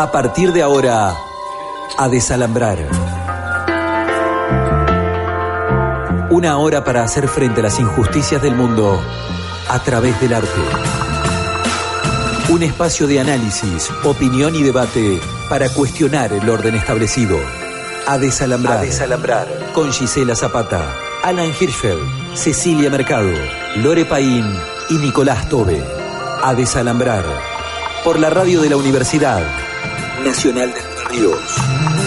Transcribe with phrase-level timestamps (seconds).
[0.00, 1.14] A partir de ahora,
[1.98, 2.78] a desalambrar.
[6.30, 8.98] Una hora para hacer frente a las injusticias del mundo
[9.68, 10.62] a través del arte.
[12.48, 17.38] Un espacio de análisis, opinión y debate para cuestionar el orden establecido.
[18.06, 18.78] A desalambrar.
[18.78, 19.48] A desalambrar.
[19.74, 23.34] Con Gisela Zapata, Alan Hirschfeld, Cecilia Mercado,
[23.76, 24.50] Lore Paín
[24.88, 25.84] y Nicolás Tobe.
[26.42, 27.26] A desalambrar.
[28.02, 29.42] Por la radio de la Universidad
[30.24, 31.99] Nacional de Ríos.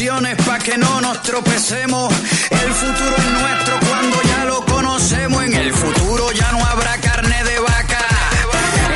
[0.00, 2.12] Mis predicciones para que no nos tropecemos.
[2.50, 5.44] El futuro es nuestro cuando ya lo conocemos.
[5.44, 7.98] En el futuro ya no habrá carne de vaca.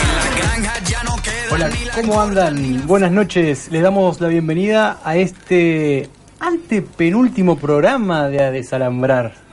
[0.01, 2.87] En las granjas ya no queda Hola, ¿cómo andan?
[2.87, 3.71] Buenas noches.
[3.71, 6.09] Les damos la bienvenida a este
[6.41, 9.44] antepenúltimo programa de A Desalambrar.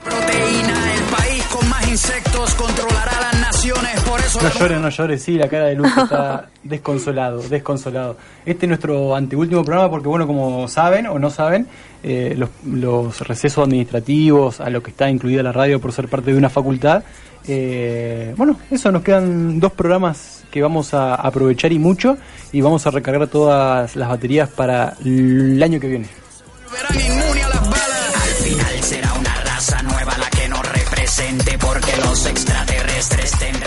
[4.39, 8.17] No llores, no llores, sí, la cara de Luz está desconsolado, desconsolado.
[8.45, 11.67] Este es nuestro anteúltimo programa porque, bueno, como saben o no saben,
[12.03, 16.37] eh, los, recesos administrativos, a lo que está incluida la radio por ser parte de
[16.37, 17.03] una facultad,
[17.47, 22.17] eh, bueno, eso, nos quedan dos programas que vamos a aprovechar y mucho
[22.51, 26.07] y vamos a recargar todas las baterías para el año que viene.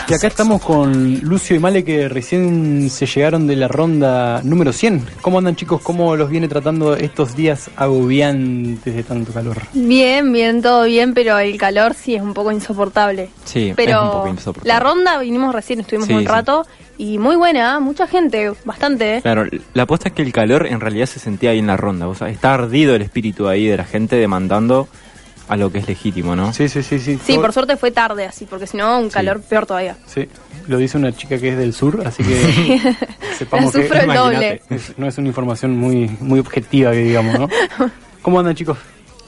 [0.07, 4.71] Y acá estamos con Lucio y Male que recién se llegaron de la ronda número
[4.73, 5.07] 100.
[5.23, 5.81] ¿Cómo andan chicos?
[5.83, 9.63] ¿Cómo los viene tratando estos días agobiantes de tanto calor?
[9.73, 13.31] Bien, bien, todo bien, pero el calor sí es un poco insoportable.
[13.45, 14.69] Sí, pero es un poco insoportable.
[14.69, 16.27] la ronda vinimos recién, estuvimos Sí, un sí.
[16.27, 16.67] rato
[16.99, 17.81] y muy buena, ¿eh?
[17.81, 19.17] mucha gente, bastante.
[19.17, 19.23] ¿eh?
[19.23, 22.09] Claro, la apuesta es que el calor en realidad se sentía ahí en la ronda.
[22.09, 24.87] O sea, está ardido el espíritu ahí de la gente demandando
[25.49, 26.53] a lo que es legítimo, ¿no?
[26.53, 27.19] Sí, sí, sí, sí.
[27.25, 29.97] Sí, por suerte fue tarde así, porque si no, un calor peor todavía.
[30.07, 30.29] Sí,
[30.69, 32.81] lo dice una chica que es del sur, así que
[33.39, 34.63] sepamos La que sufro el doble.
[34.71, 37.49] es- no es una información muy muy objetiva que digamos, ¿no?
[38.23, 38.79] ¿Cómo andan chicos?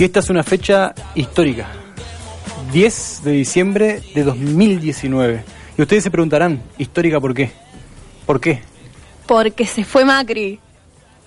[0.00, 1.66] Y esta es una fecha histórica.
[2.72, 5.44] 10 de diciembre de 2019.
[5.76, 7.50] Y ustedes se preguntarán, histórica, ¿por qué?
[8.24, 8.62] ¿Por qué?
[9.26, 10.58] Porque se fue Macri.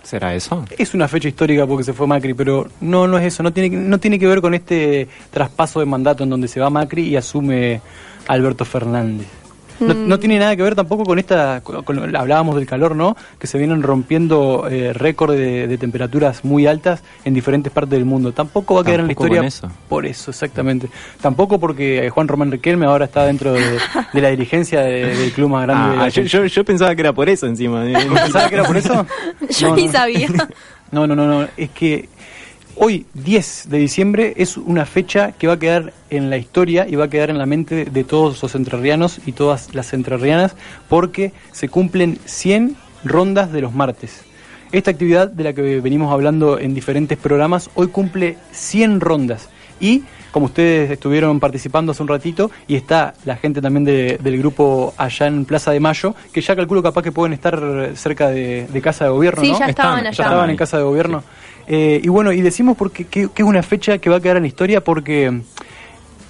[0.01, 0.65] ¿Será eso?
[0.75, 3.77] Es una fecha histórica porque se fue Macri, pero no, no es eso, no tiene,
[3.77, 7.15] no tiene que ver con este traspaso de mandato en donde se va Macri y
[7.15, 7.79] asume
[8.27, 9.27] Alberto Fernández.
[9.79, 10.07] No, Mm.
[10.07, 13.15] no tiene nada que ver tampoco con esta, con- con- hablábamos del calor, ¿no?
[13.39, 18.05] Que se vienen rompiendo eh, récord de, de temperaturas muy altas en diferentes partes del
[18.05, 18.31] mundo.
[18.33, 19.69] Tampoco va a quedar en la historia eso.
[19.89, 20.87] por eso, exactamente.
[21.21, 23.79] Tampoco porque eh, Juan Román Riquelme ahora está dentro de,
[24.13, 27.13] de la dirigencia de- del club más grande de Ah, yo, yo pensaba que era
[27.13, 27.83] por eso encima.
[27.83, 29.05] ¿Pensaba que era por eso?
[29.49, 29.91] Yo No, ni no.
[29.91, 30.27] sabía.
[30.91, 31.47] No, no, no, no.
[31.57, 32.07] Es que
[32.75, 36.95] hoy, 10 de diciembre, es una fecha que va a quedar en la historia y
[36.95, 40.55] va a quedar en la mente de todos los entrerrianos y todas las entrerrianas
[40.89, 44.23] porque se cumplen 100 rondas de los martes.
[44.71, 49.49] Esta actividad de la que venimos hablando en diferentes programas hoy cumple 100 rondas
[49.79, 54.39] y como ustedes estuvieron participando hace un ratito y está la gente también de- del
[54.39, 58.65] grupo allá en Plaza de Mayo, que ya calculo capaz que pueden estar cerca de,
[58.65, 59.59] de Casa de Gobierno, Sí, ¿no?
[59.59, 60.11] ya estaban allá.
[60.11, 61.23] ya estaban en casa de gobierno.
[61.67, 64.37] Eh, y bueno, y decimos porque que, que es una fecha que va a quedar
[64.37, 65.41] en la historia porque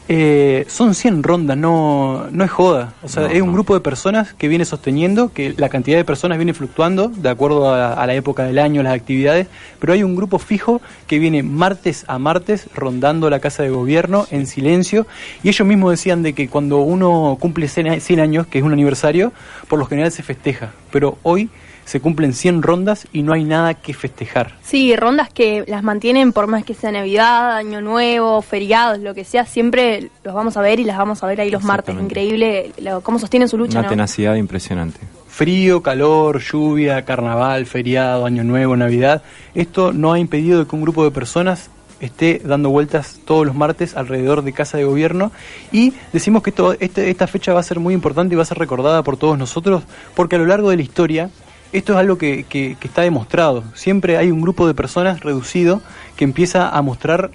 [0.10, 2.94] eh, son 100 rondas, no, no es joda.
[3.04, 3.54] O sea, No, es un no.
[3.54, 7.70] grupo de personas que viene sosteniendo, que la cantidad de personas viene fluctuando de acuerdo
[7.74, 9.48] a, a la época del año, las actividades,
[9.80, 14.28] pero hay un grupo fijo que viene martes a martes rondando la casa de gobierno
[14.30, 15.08] en silencio.
[15.42, 18.64] Y ellos mismos decían de que cuando uno cumple 100 a- 100 años, que es
[18.66, 19.32] un aniversario,
[19.70, 20.74] por lo general se festeja.
[20.92, 21.50] Pero hoy
[21.86, 24.58] se cumplen 100 rondas y no hay nada que festejar.
[24.64, 29.24] Sí, rondas que las mantienen por más que sea Navidad, Año Nuevo, feriados, lo que
[29.26, 31.96] sea, siempre los vamos a ver y las vamos a ver ahí los martes.
[31.96, 33.90] Increíble lo- cómo sostienen su lucha, Una ¿no?
[33.90, 35.00] tenacidad impresionante.
[35.28, 39.24] Frío, calor, lluvia, carnaval, feriado, año nuevo, Navidad.
[39.56, 41.70] Esto no ha impedido que un grupo de personas
[42.00, 45.32] esté dando vueltas todos los martes alrededor de casa de gobierno
[45.72, 48.46] y decimos que esto, este- esta fecha va a ser muy importante y va a
[48.46, 49.84] ser recordada por todos nosotros
[50.14, 51.30] porque a lo largo de la historia
[51.74, 53.64] esto es algo que, que- que está demostrado.
[53.76, 55.82] Siempre hay un grupo de personas reducido
[56.16, 57.32] que empieza a mostrar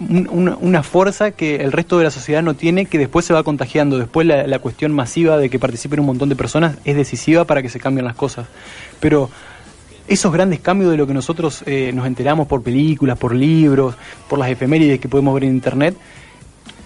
[0.00, 3.42] un- una, fuerza que el resto de la sociedad no tiene, que después se va
[3.42, 3.98] contagiando.
[3.98, 7.60] Después la, la cuestión masiva de que participen un montón de personas es decisiva para
[7.60, 8.46] que se cambien las cosas.
[8.98, 9.28] Pero
[10.08, 13.94] esos grandes cambios de lo que nosotros eh, nos enteramos por películas, por libros,
[14.28, 15.94] por las efemérides que podemos ver en internet,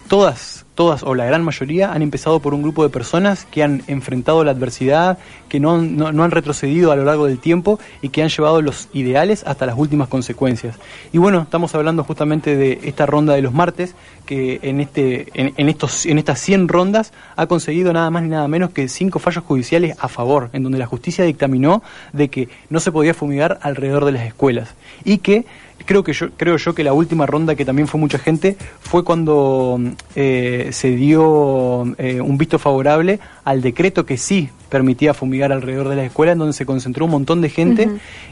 [0.08, 3.82] todas, todas o la gran mayoría han empezado por un grupo de personas que han
[3.86, 5.18] enfrentado la adversidad,
[5.48, 8.60] que no, han- no, han retrocedido a lo largo del tiempo y que han llevado
[8.60, 10.76] los ideales hasta las últimas consecuencias.
[11.12, 13.94] Y bueno, estamos hablando justamente de esta ronda de los martes,
[14.26, 18.48] que en, este, en, estos, en estas 100 rondas ha conseguido nada más ni nada
[18.48, 21.82] menos que cinco fallos judiciales a favor, en donde la justicia dictaminó
[22.12, 24.70] de que no se podía fumigar alrededor de las escuelas
[25.04, 25.44] y que
[25.84, 29.04] creo que yo creo yo que la última ronda que también fue mucha gente fue
[29.04, 29.78] cuando
[30.16, 35.96] eh, se dio eh, un visto favorable al decreto que sí permitía fumigar alrededor de
[35.96, 37.88] las escuelas en donde se concentró un montón de gente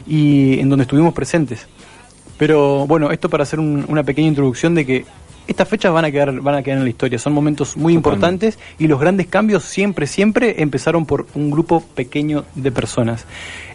[0.07, 1.67] y en donde estuvimos presentes.
[2.37, 5.05] Pero bueno esto para hacer un- una pequeña introducción de que
[5.47, 8.45] estas fechas van a quedar van a quedar en la historia son momentos muy Totalmente.
[8.47, 13.25] importantes y los grandes cambios siempre siempre empezaron por un grupo pequeño de personas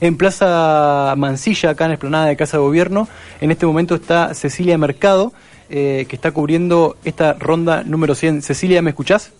[0.00, 3.08] en Plaza Mansilla acá en la explanada de Casa de Gobierno
[3.40, 5.32] en este momento está Cecilia Mercado
[5.70, 9.32] eh, que está cubriendo esta ronda número 100 Cecilia ¿me escuchás?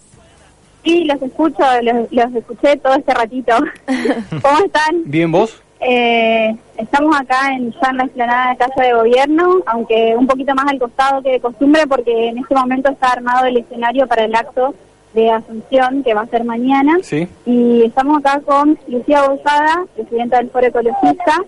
[0.84, 3.52] Sí, los escucho, los, los escuché todo este ratito.
[4.42, 5.02] ¿Cómo están?
[5.04, 5.60] ¿bien vos?
[5.80, 10.54] Eh, estamos acá en, ya en la explanada de Casa de Gobierno, aunque un poquito
[10.54, 14.24] más al costado que de costumbre, porque en este momento está armado el escenario para
[14.24, 14.74] el acto
[15.14, 16.98] de Asunción, que va a ser mañana.
[17.02, 17.28] Sí.
[17.46, 21.44] Y estamos acá con Lucía Bolsada, presidenta del Foro Ecologista,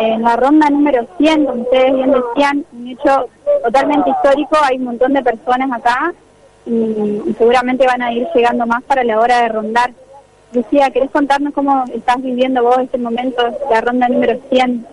[0.00, 3.28] en la ronda número 100, como ustedes bien decían, un hecho
[3.62, 6.12] totalmente histórico, hay un montón de personas acá
[6.66, 9.92] y, y seguramente van a ir llegando más para la hora de rondar.
[10.52, 14.86] Lucía, ¿querés contarnos cómo estás viviendo vos este momento, la ronda número 100?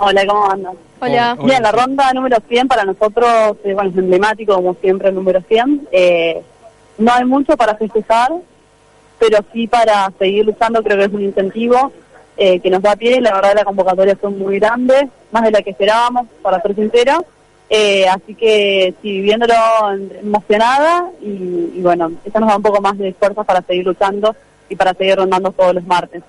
[0.00, 0.74] Hola, ¿cómo andan?
[1.00, 1.36] Hola.
[1.42, 5.40] Bien, la ronda número 100 para nosotros eh, bueno, es emblemático, como siempre, el número
[5.42, 5.88] 100.
[5.92, 6.42] Eh,
[6.98, 8.32] no hay mucho para festejar,
[9.18, 11.92] pero sí para seguir luchando, creo que es un incentivo
[12.38, 15.62] eh, que nos da pie la verdad la convocatoria fue muy grande, más de la
[15.62, 17.24] que esperábamos, para ser sincero.
[17.68, 19.54] Eh, así que sí, viviéndolo
[19.92, 21.26] en- emocionada y,
[21.74, 24.34] y bueno, eso nos da un poco más de fuerza para seguir luchando
[24.68, 26.22] y para seguir rondando todos los martes.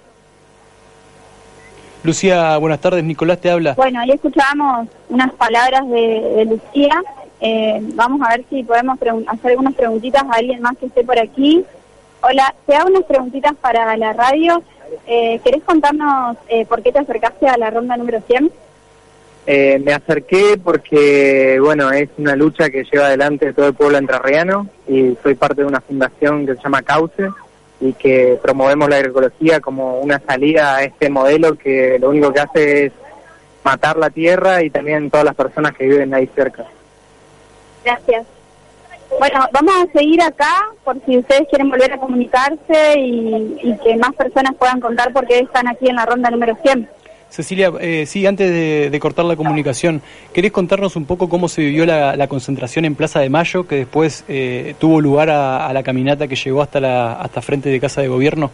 [2.04, 7.02] Lucía buenas tardes Nicolás te habla Bueno, ahí escuchábamos unas palabras de, de Lucía.
[7.42, 11.20] Eh, vamos a ver si podemos hacer algunas preguntitas a alguien más que esté por
[11.20, 11.64] aquí.
[12.22, 14.62] Hola, te hago unas preguntitas para la radio.
[15.06, 18.52] Eh, ¿Querés contarnos eh, por qué te acercaste a la ronda número 100?
[19.50, 24.68] Eh, me acerqué porque, bueno, es una lucha que lleva adelante todo el pueblo entrerriano
[24.90, 27.30] y soy parte de una fundación que se llama Cauce
[27.80, 32.40] y que promovemos la agroecología como una salida a este modelo que lo único que
[32.42, 32.94] hace es
[33.64, 36.66] matar la tierra y también todas las personas que viven ahí cerca.
[37.86, 38.26] Gracias.
[39.18, 43.96] Bueno, vamos a seguir acá por si ustedes quieren volver a comunicarse y, y que
[43.96, 46.90] más personas puedan contar por qué están aquí en la ronda número 100.
[47.30, 50.02] Cecilia, eh, sí, antes de, de cortar la comunicación,
[50.34, 54.24] ¿querés contarnos un poco cómo se vivió la, concentración en Plaza de Mayo, que después
[54.28, 58.02] eh, tuvo lugar a, a la caminata que llegó hasta la hasta frente de Casa
[58.02, 58.50] de Gobierno?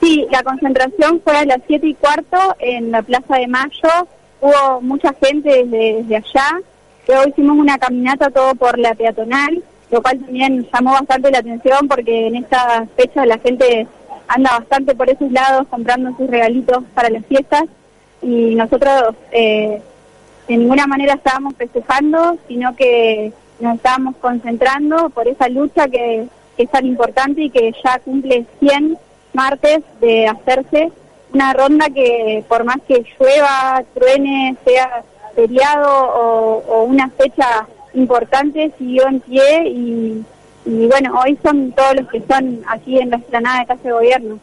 [0.00, 4.08] Sí, la concentración fue a las 7 y cuarto en la Plaza de Mayo.
[4.40, 6.60] Hubo mucha gente desde, desde allá.
[7.06, 11.88] Luego hicimos una caminata todo por la peatonal, lo cual también llamó bastante la atención
[11.88, 13.86] porque en esta fecha la gente
[14.28, 17.64] anda bastante por esos lados comprando sus regalitos para las fiestas
[18.22, 19.80] y nosotros eh,
[20.46, 26.70] de ninguna manera estábamos festejando, sino que nos estábamos concentrando por esa lucha que, es
[26.70, 28.98] tan importante y que ya cumple 100
[29.32, 30.90] martes de hacerse
[31.32, 35.04] una ronda que por más que llueva, truene, sea
[35.36, 40.24] feriado o, o una fecha importante, siguió en pie y,
[40.64, 43.92] y bueno, hoy son todos los que son aquí en la explanada de Casa de
[43.92, 44.38] Gobierno.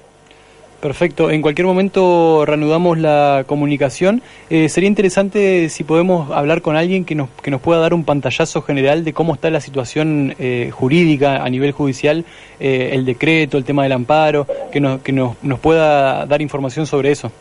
[0.86, 1.32] Perfecto.
[1.32, 4.22] En cualquier momento reanudamos la comunicación.
[4.52, 8.04] Eh, sería interesante si podemos hablar con alguien que nos, que nos pueda dar un
[8.04, 12.24] pantallazo general de cómo está la situación eh, jurídica a nivel judicial,
[12.60, 16.86] eh, el decreto, el tema del amparo, que, nos, que nos, nos pueda dar información
[16.86, 17.32] sobre eso.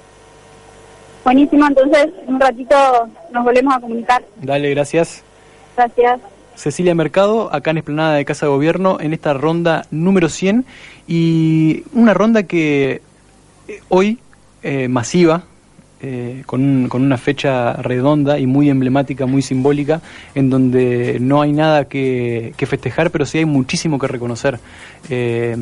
[1.22, 2.76] Buenísimo, entonces en un ratito
[3.30, 4.22] nos volvemos a comunicar.
[4.36, 5.22] Dale, gracias.
[5.76, 6.20] Gracias.
[6.56, 10.64] Cecilia Mercado, acá en Esplanada de Casa de Gobierno, en esta ronda número 100,
[11.06, 13.02] y una ronda que
[13.68, 14.18] eh, hoy,
[14.62, 15.44] eh, masiva,
[16.06, 20.02] eh, con, con una fecha redonda y muy emblemática, muy simbólica,
[20.34, 24.58] en donde no hay nada que, que festejar, pero sí hay muchísimo que reconocer.
[25.08, 25.56] Eh,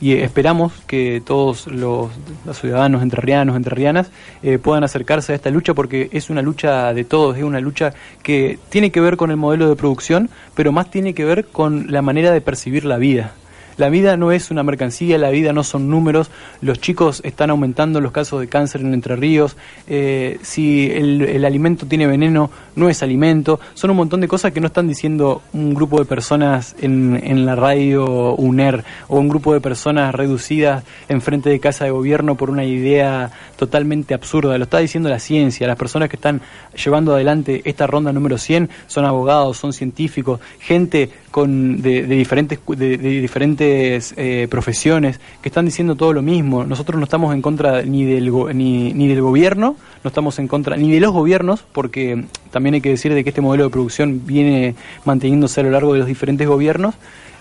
[0.00, 2.10] y esperamos que todos los,
[2.44, 4.10] los ciudadanos entrerrianos, entrerrianas,
[4.42, 7.92] eh, puedan acercarse a esta lucha porque es una lucha de todos, es una lucha
[8.22, 11.90] que tiene que ver con el modelo de producción, pero más tiene que ver con
[11.90, 13.32] la manera de percibir la vida.
[13.78, 18.00] La vida no es una mercancía, la vida no son números, los chicos están aumentando
[18.00, 19.56] los casos de cáncer en Entre Ríos,
[19.86, 24.60] eh, si el, alimento tiene veneno, no es alimento, son un montón de cosas que
[24.60, 29.54] no están diciendo un grupo de personas en, en la radio UNER o un grupo
[29.54, 34.64] de personas reducidas en frente de casa de gobierno por una idea totalmente absurda, lo
[34.64, 36.40] está diciendo la ciencia, las personas que están
[36.74, 41.10] llevando adelante esta ronda número 100 son abogados, son científicos, gente
[41.46, 46.64] de, diferentes de, diferentes eh, profesiones que están diciendo todo lo mismo.
[46.64, 50.76] Nosotros no estamos en contra ni del ni, ni del gobierno, no estamos en contra
[50.76, 54.22] ni de los gobiernos, porque también hay que decir de que este modelo de producción
[54.26, 56.94] viene manteniéndose a lo largo de los diferentes gobiernos,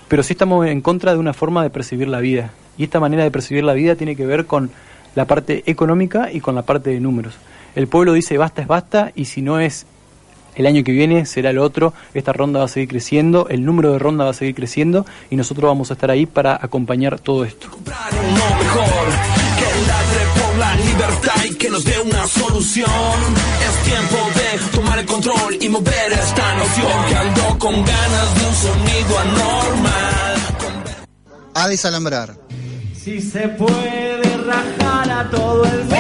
[0.08, 2.52] pero sí estamos en contra de una forma de percibir la vida.
[2.78, 4.70] Y esta manera de percibir la vida tiene que ver con
[5.16, 7.34] la parte económica y con la parte de números.
[7.76, 9.86] El pueblo dice basta es basta y si no es
[10.58, 13.94] el año que viene será el otro, esta ronda va a seguir creciendo, el número
[13.94, 17.46] de ronda va a seguir creciendo y nosotros vamos a estar ahí para acompañar todo
[17.46, 17.70] esto.
[20.58, 22.90] la libertad y que nos dé una solución.
[23.68, 27.06] Es tiempo de tomar el control y mover esta noción.
[27.08, 30.36] Que ando con ganas de un sonido anormal.
[31.54, 32.36] A desalambrar.
[32.94, 35.98] Si se puede rajar a todo el mundo.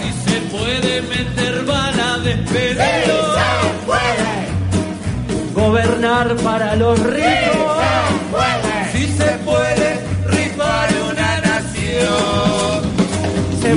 [0.00, 3.30] Si se puede meter bala de pelo.
[5.54, 7.82] Gobernar para los ricos.
[8.92, 12.82] Si se puede rifar una nación.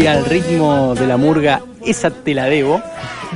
[0.02, 2.82] Y al ritmo de la murga, esa te la debo.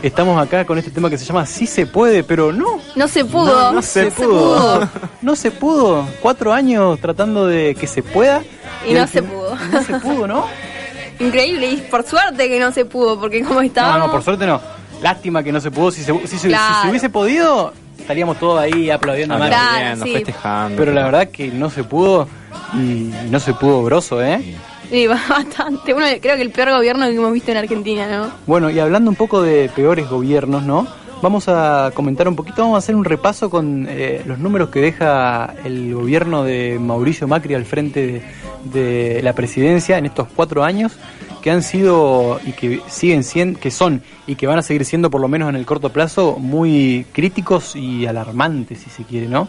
[0.04, 2.80] Estamos acá con este tema que se llama Sí se puede, pero no.
[2.96, 3.46] No se pudo.
[3.52, 4.88] No, no se, pudo.
[5.22, 6.08] No se pudo.
[6.22, 8.44] Cuatro años tratando de que se pueda.
[8.88, 9.56] Y no se pudo.
[9.72, 10.46] No se pudo, ¿no?
[11.20, 14.06] Increíble, y por suerte que no se pudo, porque como No, estábamos...
[14.08, 14.62] no, por suerte no.
[15.02, 15.92] Lástima que no se pudo.
[15.92, 16.82] Si se, si se- si Claro.
[16.84, 19.68] se hubiese podido, estaríamos todos ahí aplaudiendo a Claro, Macri.
[19.68, 20.14] Aplaudiendo, sí.
[20.14, 20.78] festejando.
[20.78, 22.28] Pero la verdad que no se pudo
[22.74, 24.42] y no se pudo grosso, ¿eh?
[24.90, 25.94] Sí, bastante.
[25.94, 28.32] Uno, creo que el peor gobierno que hemos visto en Argentina, ¿no?
[28.46, 30.88] Bueno, y hablando un poco de peores gobiernos, ¿no?
[31.22, 34.80] Vamos a comentar un poquito, vamos a hacer un repaso con eh, los números que
[34.80, 38.22] deja el gobierno de Mauricio Macri al frente
[38.64, 40.94] de, de la presidencia en estos cuatro años,
[41.42, 45.10] que han sido y que siguen siendo, que son y que van a seguir siendo
[45.10, 49.48] por lo menos en el corto plazo muy críticos y alarmantes, si se quiere, ¿no?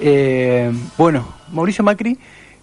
[0.00, 2.18] Eh, bueno, Mauricio Macri,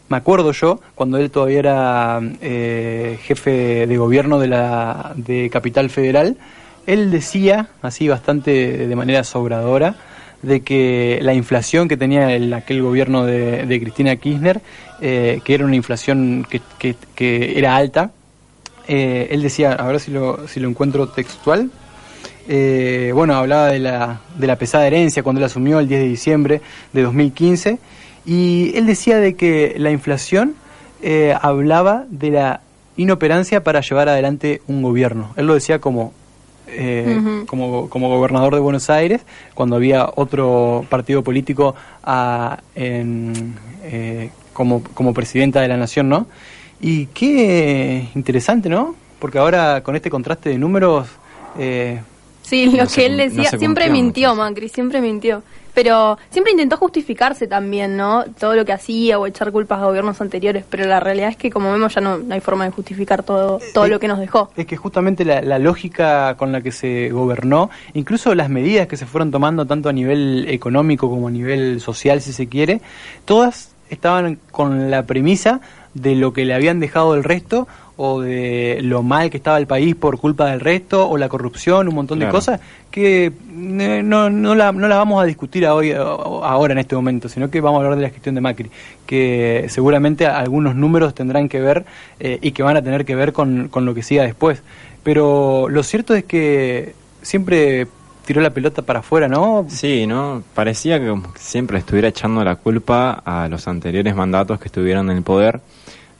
[0.09, 5.89] me acuerdo yo, cuando él todavía era eh, jefe de gobierno de la de Capital
[5.89, 6.37] Federal,
[6.87, 9.95] él decía, así bastante de manera sobradora,
[10.41, 14.61] de que la inflación que tenía el, aquel gobierno de, de Cristina Kirchner,
[15.01, 18.11] eh, que era una inflación que, que- que era alta,
[18.89, 21.69] eh, él decía, a ver si lo, si lo encuentro textual,
[22.47, 26.07] eh, bueno, hablaba de la, de la pesada herencia cuando él asumió el 10 de
[26.07, 27.77] diciembre de 2015,
[28.25, 30.55] y él decía de que la inflación
[31.01, 32.61] eh, hablaba de la
[32.97, 35.33] inoperancia para llevar adelante un gobierno.
[35.37, 36.11] Él lo decía como,
[36.67, 39.21] eh, como, como gobernador de Buenos Aires,
[39.53, 46.27] cuando había otro partido político ah, en, eh, como, como presidenta de la nación, ¿no?
[46.81, 48.95] Y qué interesante, ¿no?
[49.19, 51.07] Porque ahora con este contraste de números...
[51.57, 51.99] eh,
[52.41, 55.43] Sí, lo No que se él no decía, siempre cumplió mintió, Macri, siempre mintió.
[55.75, 58.25] Pero siempre intentó justificarse también, ¿no?
[58.39, 61.51] Todo lo que hacía o echar culpas a gobiernos anteriores, pero la realidad es que,
[61.51, 64.49] como vemos, ya no, no hay forma de justificar todo, todo lo que nos dejó.
[64.57, 68.97] Es que justamente la, la lógica con la que se gobernó, incluso las medidas que
[68.97, 72.81] se fueron tomando tanto a nivel económico como a nivel social, si se quiere,
[73.25, 75.61] todas estaban con la premisa
[75.93, 77.67] de lo que le habían dejado el resto
[78.01, 81.89] o de lo mal que estaba el país por culpa del resto o la corrupción,
[81.89, 85.91] un montón de cosas que eh, no, no, la, no la vamos a discutir hoy,
[85.91, 88.71] ahora en este momento, sino que vamos a hablar de la gestión de Macri,
[89.05, 91.85] que seguramente algunos números tendrán que ver
[92.21, 94.63] eh, y que van a tener que ver con, con lo que siga después.
[95.03, 97.87] Pero lo cierto es que siempre
[98.29, 99.65] tiró la pelota para afuera, ¿no?
[99.69, 100.43] Sí, ¿no?
[100.53, 105.23] Parecía que siempre estuviera echando la culpa a los anteriores mandatos que estuvieron en el
[105.23, 105.61] poder,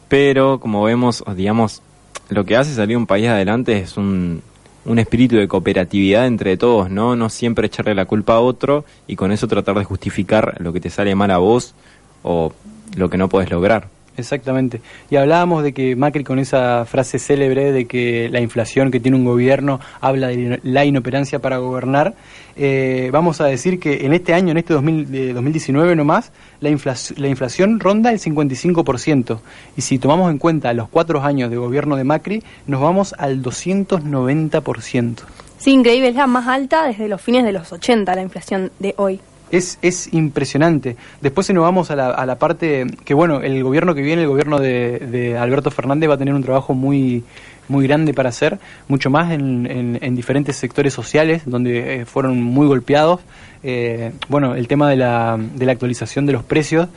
[0.07, 1.83] pero como vemos, digamos,
[2.29, 4.41] lo que hace salir un país adelante es un,
[4.85, 7.15] un espíritu de cooperatividad entre todos, ¿no?
[7.15, 10.79] No siempre echarle la culpa a otro y con eso tratar de justificar lo que
[10.79, 11.75] te sale mal a vos
[12.23, 12.51] o
[12.97, 13.87] lo que no podés lograr.
[14.19, 14.81] Exactamente.
[15.09, 19.17] Y hablábamos de que Macri con esa frase célebre de que la inflación que tiene
[19.17, 22.13] un gobierno habla de la inoperancia para gobernar.
[22.55, 26.69] Eh, vamos a decir que en este año, en este 2000, de 2019 nomás, la,
[27.17, 29.39] la inflación ronda el 55%.
[29.77, 33.41] Y si tomamos en cuenta los cuatro años de gobierno de Macri, nos vamos al
[33.41, 35.15] 290%.
[35.57, 38.93] Sí, increíble, es la más alta desde los fines de los 80, la inflación de
[38.97, 39.19] hoy.
[39.51, 40.95] Es, es impresionante.
[41.21, 44.21] Después si nos vamos a la, a la parte que, bueno, el gobierno que viene,
[44.21, 47.23] el gobierno de, de Alberto Fernández va a tener un trabajo muy
[47.67, 48.57] muy grande para hacer,
[48.87, 53.21] mucho más en, en- en diferentes sectores sociales donde eh, fueron muy golpeados.
[53.61, 56.87] Eh, bueno, el tema de la, de la actualización de los precios,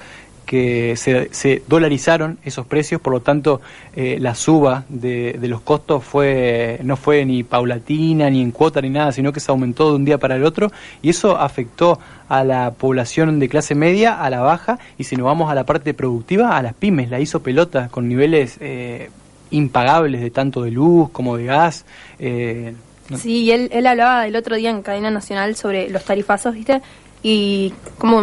[0.52, 3.62] que se, se dolarizaron esos precios, por lo tanto
[3.96, 8.82] eh, la suba de, de los costos fue no fue ni paulatina, ni en cuota,
[8.82, 11.98] ni nada, sino que se aumentó de un día para el otro y eso afectó
[12.28, 15.64] a la población de clase media, a la baja y si nos vamos a la
[15.64, 19.08] parte productiva, a las pymes, la hizo pelota con niveles eh,
[19.52, 21.86] impagables de tanto de luz como de gas.
[22.18, 22.74] eh,
[23.08, 26.82] no- Sí, él, él hablaba el otro día en cadena nacional sobre los tarifazos, ¿viste?
[27.22, 28.20] Y como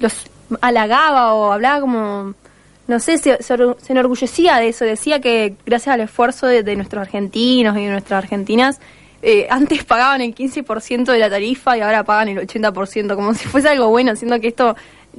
[0.00, 0.14] los
[0.60, 2.34] halagaba o hablaba como,
[2.86, 4.84] no sé, se, se se enorgullecía de eso.
[4.84, 8.80] Decía que gracias al esfuerzo de, de nuestros argentinos y de nuestras argentinas,
[9.22, 13.46] eh, antes pagaban el 15% de la tarifa y ahora pagan el 80%, como si
[13.48, 14.76] fuese algo bueno, siendo que esto,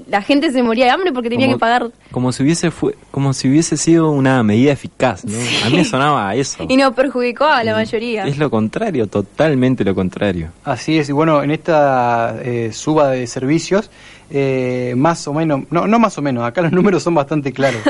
[0.08, 2.96] la gente se moría de hambre porque tenía Como- que pagar Como si hubiese fue,
[3.12, 5.38] como si hubiese sido una medida eficaz, ¿no?
[5.66, 6.66] A mí me sonaba a eso.
[6.68, 8.26] y nos perjudicó a la mayoría.
[8.26, 10.50] Es lo contrario, totalmente lo contrario.
[10.64, 13.90] Así es, y bueno, en esta eh, suba de servicios,
[14.30, 17.82] eh, más o menos, no, no más o menos, acá los números son bastante claros.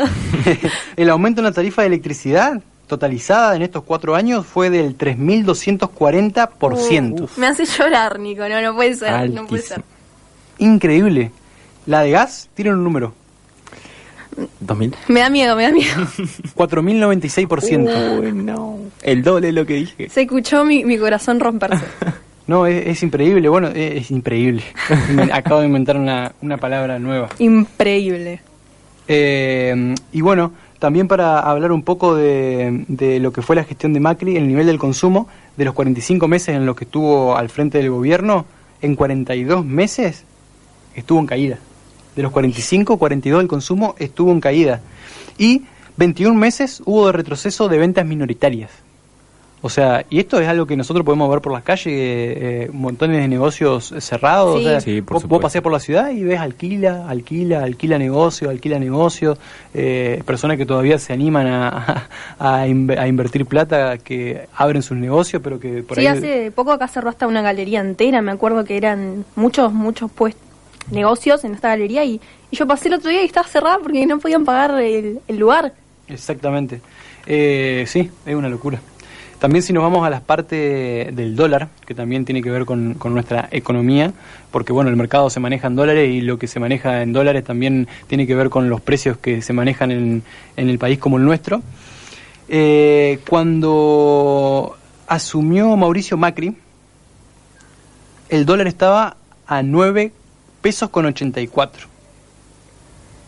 [0.95, 7.29] el aumento en la tarifa de electricidad totalizada en estos cuatro años fue del 3.240%.
[7.37, 9.81] Me hace llorar, Nico, no, no puede ser, no puede ser.
[10.57, 11.31] Increíble.
[11.85, 13.13] La de gas tiene un número,
[14.59, 14.95] 2000.
[15.07, 15.95] Me da miedo, me da miedo.
[16.55, 18.19] 4.096%.
[18.21, 18.77] Uy, no.
[19.01, 20.09] El doble de lo que dije.
[20.09, 21.83] Se escuchó mi, mi corazón romperse.
[22.47, 24.63] No, es, es increíble, bueno, es, es increíble.
[25.13, 27.29] Me- Acabo de inventar una, una palabra nueva.
[27.39, 28.41] Increíble.
[29.07, 33.93] Eh, y bueno, también para hablar un poco de, de lo que fue la gestión
[33.93, 37.47] de Macri, el nivel del consumo, de los 45 meses en los que estuvo al
[37.49, 38.45] frente del gobierno,
[38.81, 40.25] en 42 meses
[40.95, 41.57] estuvo en caída.
[42.15, 44.81] De los 45, 42 el consumo estuvo en caída.
[45.37, 45.63] Y
[45.97, 48.69] 21 meses hubo de retroceso de ventas minoritarias.
[49.63, 53.21] O sea, y esto es algo que nosotros podemos ver por las calles, eh, montones
[53.21, 54.59] de negocios cerrados.
[54.59, 54.65] Sí.
[54.65, 57.99] o sea, Sí, por vos, vos paseás por la ciudad y ves alquila, alquila, alquila
[57.99, 59.37] negocio, alquila negocio,
[59.75, 62.07] eh, personas que todavía se animan a,
[62.39, 66.17] a, inve- a invertir plata, que abren sus negocios, pero que por sí, ahí...
[66.17, 68.23] hace poco acá cerró hasta una galería entera.
[68.23, 70.35] Me acuerdo que eran muchos, muchos pues
[70.89, 72.19] negocios en esta galería y,
[72.51, 75.73] yo pasé el otro día y estaba cerrada porque no podían pagar el, el lugar.
[76.09, 76.81] Exactamente.
[77.25, 78.81] Eh, sí, es una locura.
[79.39, 82.93] También si nos vamos a las partes del dólar, que también tiene que ver con,
[82.93, 84.13] con nuestra economía,
[84.51, 87.43] porque bueno, el mercado se maneja en dólares y lo que se maneja en dólares
[87.43, 90.23] también tiene que ver con los precios que se manejan en,
[90.57, 91.63] en el país como el nuestro.
[92.49, 96.55] Eh, cuando asumió Mauricio Macri,
[98.29, 99.15] el dólar estaba
[99.47, 100.11] a 9
[100.61, 101.87] pesos con 84.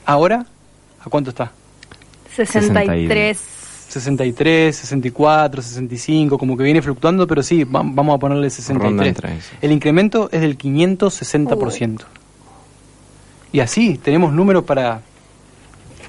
[0.05, 0.45] Ahora,
[1.03, 1.51] ¿a cuánto está?
[2.35, 3.37] 63.
[3.89, 9.07] 63, 64, 65, como que viene fluctuando, pero sí, va- vamos a ponerle Ronda 63.
[9.07, 9.49] entre eso.
[9.61, 12.01] El incremento es del 560%.
[13.51, 15.01] Y así, tenemos números para,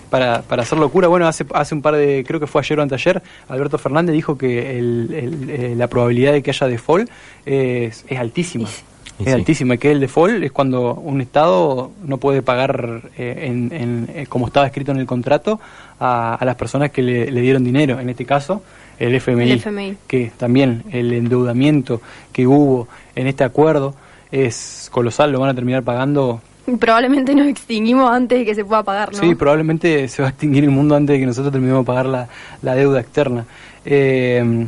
[0.09, 1.09] para, para hacer locura.
[1.09, 4.39] Bueno, hace, hace un par de, creo que fue ayer o anteayer, Alberto Fernández dijo
[4.39, 7.11] que el- el- eh, la probabilidad de que haya default
[7.45, 8.67] es, es altísima.
[8.67, 8.73] Y
[9.19, 9.31] Es sí.
[9.31, 14.27] altísima, que el default es cuando un Estado no puede pagar eh, en, en- eh,
[14.29, 15.61] como estaba escrito en el contrato
[16.01, 18.63] a, a las personas que le, le dieron dinero, en este caso
[18.99, 19.97] el FMI, El FMI.
[20.09, 22.01] que también el endeudamiento
[22.33, 23.95] que hubo en este acuerdo
[24.33, 26.41] es colosal, lo van a terminar pagando.
[26.81, 29.19] Probablemente nos extinguimos antes de que se pueda pagar, ¿no?
[29.21, 32.07] Sí, probablemente se va a extinguir el mundo antes de que nosotros terminemos de pagar
[32.07, 32.29] la,
[32.63, 33.45] la deuda externa.
[33.85, 34.67] Eh,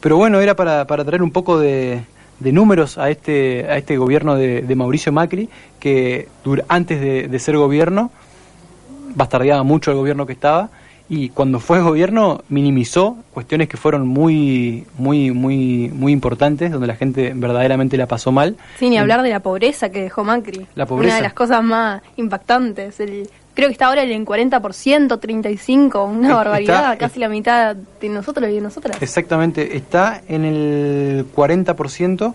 [0.00, 2.02] pero bueno, era para, para traer un poco de,
[2.44, 5.48] de números a este, a este gobierno de, de Mauricio Macri,
[5.80, 8.10] que dur- antes de, de ser gobierno
[9.14, 10.70] bastardeaba mucho el gobierno que estaba
[11.08, 16.96] y cuando fue gobierno minimizó cuestiones que fueron muy muy muy muy importantes donde la
[16.96, 20.66] gente verdaderamente la pasó mal Sí, ni hablar de la pobreza que dejó Macri.
[20.74, 21.08] La pobreza.
[21.08, 22.98] Una de las cosas más impactantes.
[23.00, 26.98] El, creo que está ahora en 40%, 35%, una Está- barbaridad.
[26.98, 29.00] casi la mitad de nosotros y de nosotras.
[29.00, 32.34] Exactamente, está en el 40%,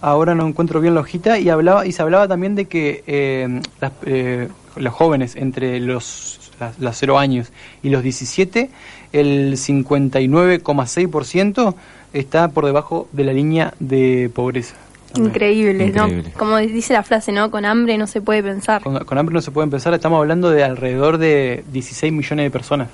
[0.00, 3.60] ahora no encuentro bien la hojita, y hablaba y se hablaba también de que eh,
[3.80, 7.52] las, eh, los jóvenes entre los las, las 0 años
[7.84, 8.68] y los 17,
[9.12, 11.74] el 59,6%
[12.12, 14.74] está por debajo de la línea de pobreza.
[15.16, 16.22] Increíble, Increíble.
[16.32, 16.38] ¿no?
[16.38, 17.50] Como dice la frase, ¿no?
[17.50, 18.82] Con hambre no se puede pensar.
[18.82, 22.50] Con, con hambre no se puede empezar, estamos hablando de alrededor de 16 millones de
[22.50, 22.88] personas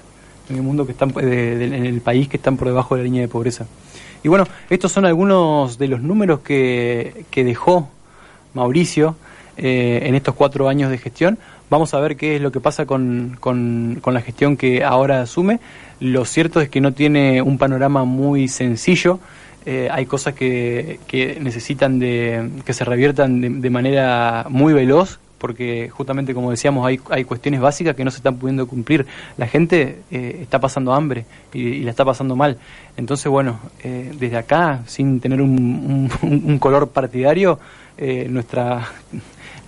[0.49, 3.01] en el mundo que están de- de- en el país que están por debajo de
[3.01, 3.67] la línea de pobreza.
[4.23, 7.89] Y bueno, estos son algunos de los números que, que dejó
[8.55, 9.17] Mauricio
[9.57, 11.39] eh, en estos cuatro años de gestión.
[11.71, 15.23] Vamos a ver qué es lo que pasa con, con, con la gestión que ahora
[15.23, 15.61] asume.
[16.01, 19.19] Lo cierto es que no tiene un panorama muy sencillo.
[19.67, 25.19] Eh, hay cosas que, que necesitan de que se reviertan de, de manera muy veloz
[25.39, 29.05] porque justamente como decíamos hay, hay cuestiones básicas que no se están pudiendo cumplir.
[29.37, 32.57] La gente eh, está pasando hambre y, la está pasando mal.
[32.97, 37.59] Entonces bueno eh, desde acá sin tener un, un- un color partidario
[37.99, 38.89] eh, nuestra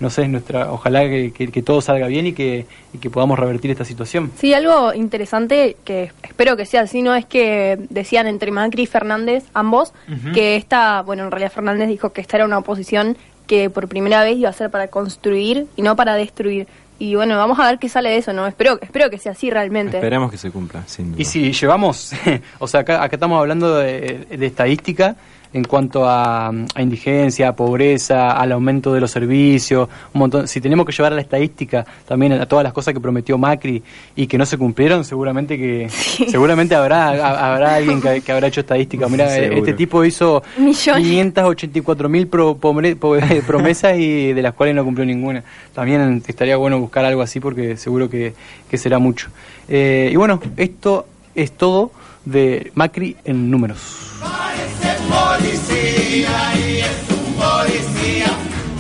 [0.01, 3.39] no sé nuestra ojalá que, que- que todo salga bien y que, y que podamos
[3.39, 7.15] revertir esta situación Sí, algo interesante que espero que sea así, ¿no?
[7.15, 9.93] Es que decían entre Macri y Fernández, ambos,
[10.35, 14.23] que esta, bueno, en realidad Fernández dijo que esta era una oposición que por primera
[14.25, 16.67] vez iba a ser para construir y no para destruir.
[16.99, 18.47] Y bueno, vamos a ver qué sale de eso, ¿no?
[18.47, 19.99] Espero, espero que sea así realmente.
[19.99, 21.21] Esperemos que se cumpla, sin duda.
[21.21, 22.13] Y si llevamos,
[22.59, 25.15] o sea, acá, acá estamos hablando de, de estadística
[25.53, 30.49] en cuanto a, a indigencia, a pobreza, al aumento de los servicios, un montón.
[30.49, 33.83] Si tenemos que llevar a la estadística también a todas las cosas que prometió Macri
[34.15, 35.89] y que no se cumplieron, seguramente que
[36.29, 39.09] seguramente habrá ha- habrá alguien que, que habrá hecho estadística.
[39.09, 41.05] Mira, este tipo hizo Millones.
[41.05, 42.57] 584 mil pro,
[43.47, 45.43] promesas y de las cuales no cumplió ninguna.
[45.75, 48.35] También estaría bueno buscar algo así porque seguro que,
[48.71, 49.29] que será mucho.
[49.69, 51.91] Eh, y bueno, esto es todo
[52.25, 54.13] de Macri en números.
[55.15, 58.31] Policía y es un policía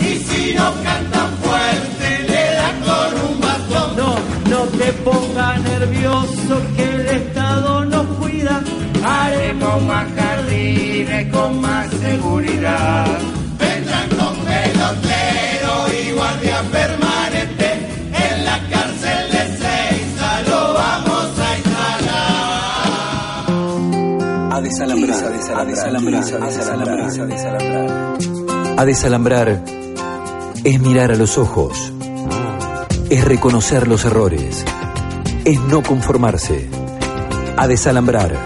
[0.00, 3.96] y si no canta fuerte le da con un bastón.
[3.96, 4.10] No,
[4.50, 6.95] no te pongas nervioso que
[24.76, 28.18] desalambrar, a desalambrar, a desalambrar, a desalambrar.
[28.76, 29.64] A desalambrar
[30.64, 31.94] es mirar a los ojos,
[33.08, 34.64] es reconocer los errores,
[35.46, 36.68] es no conformarse.
[37.56, 38.36] A desalambrar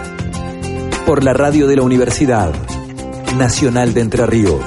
[1.05, 2.53] por la radio de la Universidad
[3.37, 4.63] Nacional de Entre Ríos.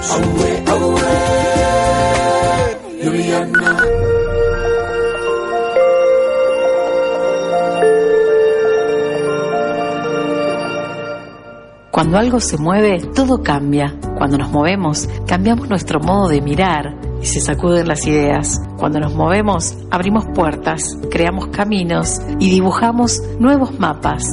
[12.05, 13.95] Cuando algo se mueve, todo cambia.
[14.19, 18.61] Cuando nos movemos, cambiamos nuestro modo de mirar y se sacuden las ideas.
[18.77, 24.29] Cuando nos movemos, abrimos puertas, creamos caminos y dibujamos nuevos mapas.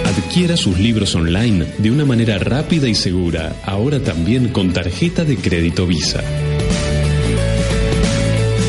[0.05, 5.35] Adquiera sus libros online de una manera rápida y segura, ahora también con tarjeta de
[5.35, 6.23] crédito Visa.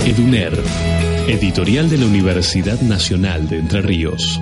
[0.05, 0.59] Eduner,
[1.27, 4.41] editorial de la Universidad Nacional de Entre Ríos.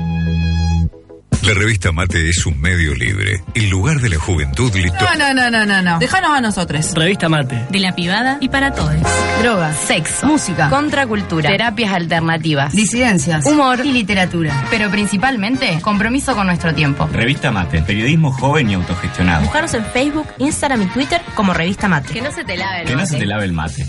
[1.42, 5.04] La revista Mate es un medio libre, el lugar de la juventud listo.
[5.04, 5.98] No, no, no, no, no, no.
[5.98, 6.94] Déjanos a nosotros.
[6.94, 7.66] Revista Mate.
[7.68, 8.94] De la privada y para todos.
[9.42, 10.26] Drogas, Sexo.
[10.26, 11.50] música, Contracultura.
[11.50, 13.44] terapias alternativas, Disidencias.
[13.44, 14.64] humor Y literatura.
[14.70, 17.06] Pero principalmente, compromiso con nuestro tiempo.
[17.12, 19.42] Revista Mate, periodismo joven y autogestionado.
[19.42, 22.14] Buscarnos en Facebook, Instagram y Twitter como Revista Mate.
[22.14, 23.10] Que no se te lave el Que no mate.
[23.10, 23.84] se te lave el mate.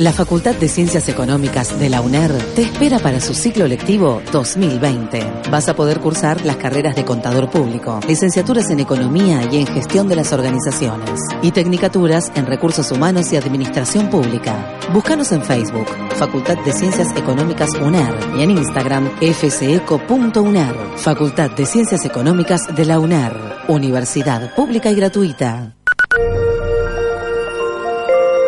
[0.00, 5.50] La Facultad de Ciencias Económicas de la UNER te espera para su ciclo lectivo 2020.
[5.50, 10.06] Vas a poder cursar las carreras de contador público, licenciaturas en economía y en gestión
[10.06, 14.78] de las organizaciones y tecnicaturas en recursos humanos y administración pública.
[14.92, 20.76] Búscanos en Facebook, Facultad de Ciencias Económicas UNER y en Instagram fceco.uner.
[20.94, 23.34] Facultad de Ciencias Económicas de la UNER,
[23.66, 25.77] Universidad Pública y Gratuita.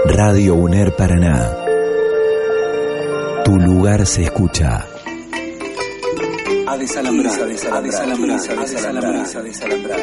[0.06, 1.56] Radio UNER Paraná.
[3.44, 4.86] Tu lugar se escucha.
[6.66, 10.00] A desalambrar, a desalambrar, a desalambrar, a desalambrar.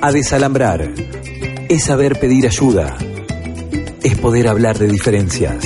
[0.00, 0.90] A desalambrar
[1.68, 2.96] es saber pedir ayuda.
[4.02, 5.64] Es poder hablar de diferencias.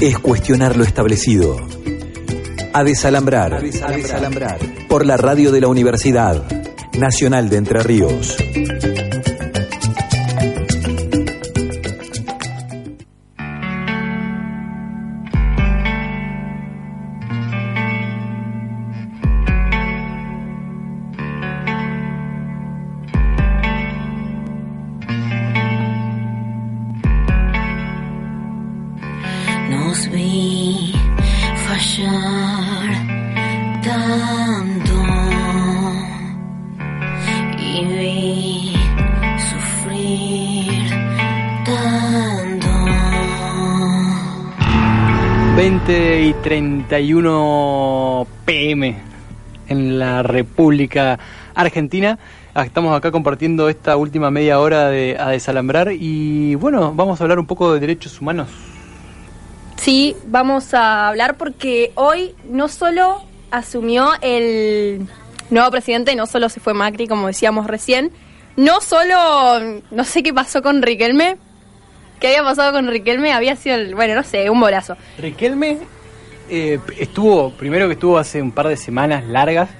[0.00, 1.56] Es cuestionar lo establecido.
[2.74, 4.58] A desalambrar, a desalambrar.
[4.88, 6.42] Por la radio de la Universidad
[6.98, 8.36] Nacional de Entre Ríos.
[46.92, 48.94] 31 pm
[49.66, 51.18] en la República
[51.54, 52.18] Argentina.
[52.54, 57.38] Estamos acá compartiendo esta última media hora de a desalambrar y bueno, vamos a hablar
[57.38, 58.50] un poco de derechos humanos.
[59.76, 65.06] Sí, vamos a hablar porque hoy no solo asumió el
[65.48, 68.10] nuevo presidente, no solo se fue Macri, como decíamos recién,
[68.58, 71.38] no solo, no sé qué pasó con Riquelme,
[72.20, 74.94] qué había pasado con Riquelme, había sido el, bueno, no sé, un bolazo.
[75.16, 75.78] Riquelme
[76.52, 79.70] eh, estuvo, primero que estuvo hace un par de semanas largas,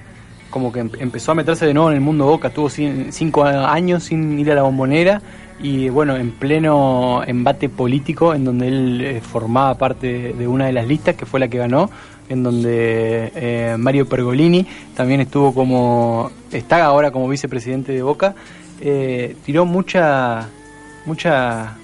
[0.49, 3.43] como que em- empezó a meterse de nuevo en el mundo Boca, estuvo cin- cinco
[3.45, 5.21] años sin ir a la bombonera
[5.61, 10.73] y bueno, en pleno embate político en donde él eh, formaba parte de una de
[10.73, 11.89] las listas que fue la que ganó,
[12.27, 18.33] en donde eh, Mario Pergolini también estuvo como, está ahora como vicepresidente de Boca,
[18.81, 20.47] eh, tiró mucha,
[21.05, 21.77] mucha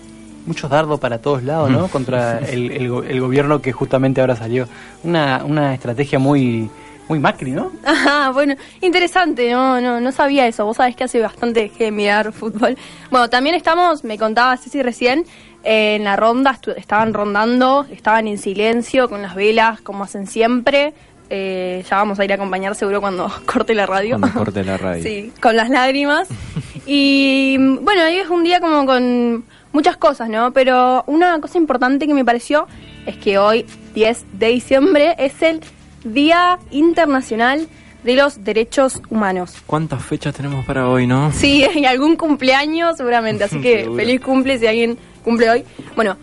[0.50, 1.88] muchos dardos para todos lados, ¿no?
[1.88, 4.68] Contra el, el go- el gobierno que justamente ahora salió.
[5.04, 6.70] Una, una estrategia muy,
[7.08, 7.72] muy Macri, ¿no?
[7.86, 10.66] Ajá, bueno, interesante, no, no, no sabía eso.
[10.66, 12.76] Vos sabés que hace bastante dejé de mirar fútbol.
[13.12, 15.24] Bueno, también estamos, me contaba Ceci recién,
[15.64, 20.26] eh, en la ronda, estu- estaban rondando, estaban en silencio, con las velas, como hacen
[20.28, 20.94] siempre.
[21.32, 24.18] Eh, ya vamos a ir a acompañar seguro cuando corte la radio.
[24.20, 25.04] Cuando corte la radio.
[25.04, 26.28] Sí, con las lágrimas.
[26.88, 30.52] Y mm, bueno, hoy es un día como con muchas cosas, ¿no?
[30.52, 32.68] Pero una cosa importante que me pareció
[33.06, 35.62] es que hoy, 10 de diciembre, es el
[36.04, 37.68] Día Internacional
[38.04, 39.56] de los Derechos Humanos.
[39.66, 41.32] ¿Cuántas fechas tenemos para hoy, no?
[41.32, 43.96] Sí, y algún cumpleaños seguramente, así que Seguro.
[43.96, 45.64] feliz cumple si alguien cumple hoy.
[45.96, 46.18] Bueno,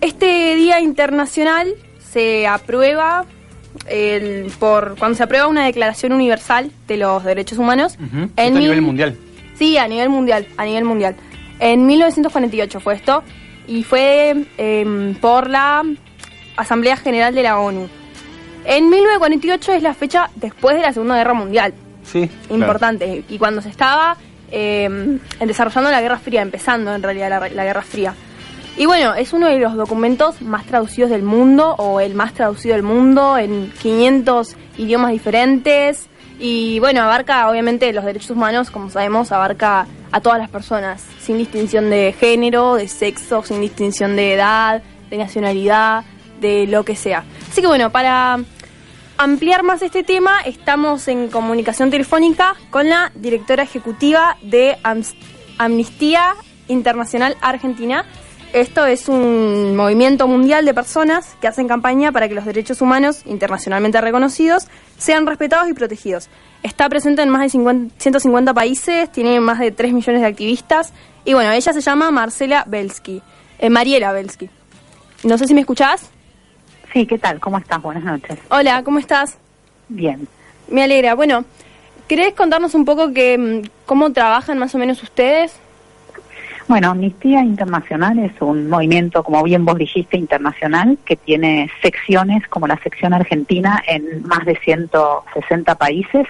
[0.00, 1.74] este Día Internacional
[2.12, 3.24] se aprueba
[3.88, 7.96] el, por cuando se aprueba una Declaración Universal de los Derechos Humanos
[8.36, 9.16] en a nivel mundial.
[9.58, 11.16] Sí, a nivel mundial, a nivel mundial.
[11.58, 13.22] En 1948 fue esto
[13.66, 15.82] y fue em, por la
[16.56, 17.88] Asamblea General de la ONU.
[18.64, 21.74] En 1948 es la fecha después de la Segunda Guerra Mundial.
[22.02, 22.28] Sí.
[22.50, 23.24] Importante.
[23.28, 24.16] Y cuando se estaba
[24.50, 28.14] eh, desarrollando la Guerra Fría, empezando en realidad la, la Guerra Fría.
[28.76, 32.74] Y bueno, es uno de los documentos más traducidos del mundo, o el más traducido
[32.74, 36.08] del mundo, en 500 idiomas diferentes.
[36.38, 41.38] Y bueno, abarca obviamente los derechos humanos, como sabemos, abarca a todas las personas, sin
[41.38, 46.04] distinción de género, de sexo, sin distinción de edad, de nacionalidad,
[46.40, 47.24] de lo que sea.
[47.50, 48.38] Así que bueno, para
[49.16, 54.76] ampliar más este tema, estamos en comunicación telefónica con la directora ejecutiva de
[55.58, 56.34] Amnistía
[56.68, 58.04] Internacional Argentina.
[58.54, 63.22] Esto es un movimiento mundial de personas que hacen campaña para que los derechos humanos
[63.26, 66.28] internacionalmente reconocidos sean respetados y protegidos.
[66.62, 70.92] Está presente en más de 50 150 países, tiene más de 3 millones de activistas
[71.24, 73.20] y bueno, ella se llama Marcela Belsky,
[73.58, 74.48] eh, Mariela Belsky.
[75.24, 76.08] No sé si me escuchás.
[76.92, 77.40] Sí, ¿qué tal?
[77.40, 77.82] ¿Cómo estás?
[77.82, 78.38] Buenas noches.
[78.50, 79.36] Hola, ¿cómo estás?
[79.88, 80.28] Bien.
[80.68, 81.16] Me alegra.
[81.16, 81.44] Bueno,
[82.06, 85.54] ¿querés contarnos un poco que, mm, cómo trabajan más o menos ustedes?
[86.66, 92.66] Bueno, Amnistía Internacional es un movimiento, como bien vos dijiste, internacional, que tiene secciones como
[92.66, 96.26] la sección argentina en más de 160 países.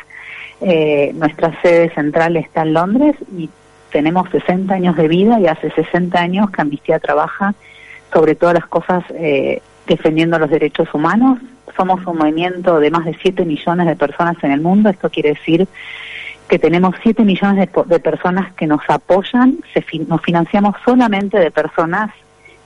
[0.60, 3.48] Eh, nuestra sede central está en Londres y
[3.92, 7.54] tenemos 60 años de vida y hace 60 años que Amnistía trabaja
[8.12, 11.38] sobre todas las cosas eh, defendiendo los derechos humanos.
[11.76, 14.90] Somos un movimiento de más de 7 millones de personas en el mundo.
[14.90, 15.68] Esto quiere decir
[16.48, 19.58] que tenemos 7 millones de, personas que nos apoyan.
[19.72, 22.10] Se nos financiamos solamente de personas,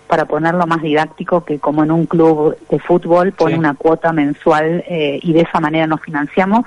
[0.08, 3.58] para ponerlo más didáctico, que como en un club de fútbol pone Sí.
[3.58, 6.64] una cuota mensual eh, y de esa manera nos financiamos.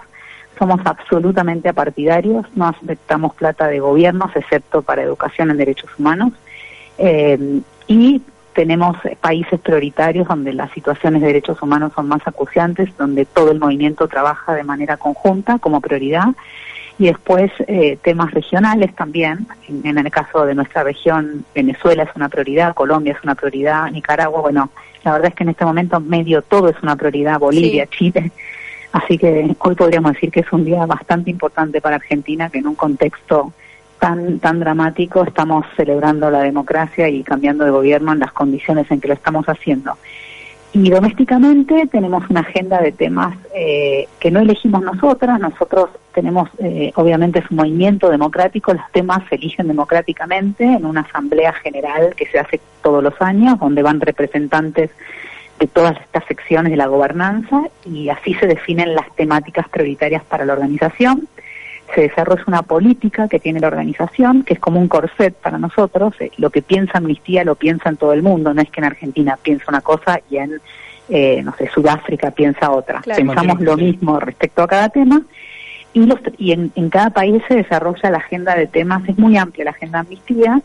[0.59, 6.33] Somos absolutamente apartidarios, no aceptamos plata de gobiernos, excepto para educación en derechos humanos.
[6.99, 8.21] Eh, y
[8.53, 13.59] tenemos países prioritarios donde las situaciones de derechos humanos son más acuciantes, donde todo el
[13.59, 16.27] movimiento trabaja de manera conjunta como prioridad.
[17.01, 19.47] Y después eh, temas regionales también.
[19.67, 23.89] En, en el caso de nuestra región, Venezuela es una prioridad, Colombia es una prioridad,
[23.89, 24.69] Nicaragua, bueno,
[25.03, 28.31] la verdad es que en este momento medio todo es una prioridad, Bolivia, Chile.
[28.91, 32.67] Así que hoy podríamos decir que es un día bastante importante para Argentina, que en
[32.67, 33.51] un contexto
[33.97, 39.01] tan tan dramático estamos celebrando la democracia y cambiando de gobierno en las condiciones en
[39.01, 39.97] que lo estamos haciendo.
[40.73, 46.93] Y domésticamente tenemos una agenda de temas eh, que no elegimos nosotras, nosotros tenemos, eh,
[46.95, 52.25] obviamente es un movimiento democrático, los temas se eligen democráticamente en una asamblea general que
[52.27, 54.91] se hace todos los años, donde van representantes
[55.59, 60.45] de todas estas secciones de la gobernanza y así se definen las temáticas prioritarias para
[60.45, 61.27] la organización.
[61.95, 66.13] Se desarrolla una política que tiene la organización, que es como un corset para nosotros.
[66.19, 68.85] Eh, Lo que piensa Amnistía lo piensa en todo el mundo, no es que en
[68.85, 70.61] Argentina piensa una cosa y en,
[71.09, 73.01] eh, no sé, Sudáfrica piensa otra.
[73.01, 73.25] Claro.
[73.25, 75.21] Pensamos lo mismo respecto a cada tema
[75.93, 79.37] y, los, y en, en cada país se desarrolla la agenda de temas, es muy
[79.37, 80.61] amplia la agenda amnistía,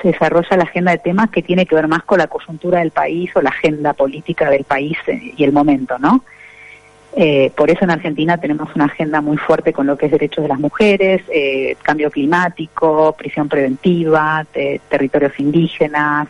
[0.00, 2.92] se desarrolla la agenda de temas que tiene que ver más con la coyuntura del
[2.92, 6.22] país o la agenda política del país eh, y el momento, ¿no?
[7.16, 10.42] Eh, por eso en Argentina tenemos una agenda muy fuerte con lo que es derechos
[10.42, 16.28] de las mujeres, eh, cambio climático, prisión preventiva, te- territorios indígenas,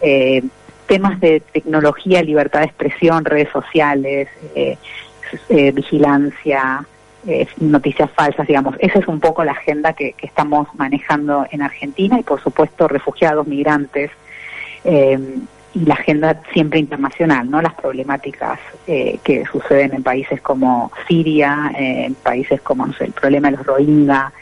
[0.00, 0.42] eh,
[0.86, 4.76] temas de tecnología, libertad de expresión, redes sociales, eh,
[5.48, 6.84] eh, vigilancia,
[7.26, 8.76] eh, noticias falsas, digamos.
[8.78, 12.88] Esa es un poco la agenda que, que estamos manejando en Argentina y, por supuesto,
[12.88, 14.10] refugiados, migrantes
[14.84, 15.18] eh,
[15.74, 17.62] y la agenda siempre internacional, ¿no?
[17.62, 23.04] Las problemáticas eh, que suceden en países como Siria, eh, en países como no sé,
[23.06, 24.32] el problema de los Rohingya,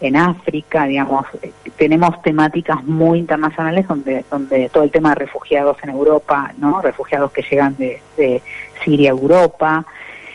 [0.00, 5.76] en África, digamos, eh, tenemos temáticas muy internacionales donde, donde todo el tema de refugiados
[5.82, 6.80] en Europa, ¿no?
[6.80, 8.40] Refugiados que llegan de, de
[8.84, 9.84] Siria a Europa,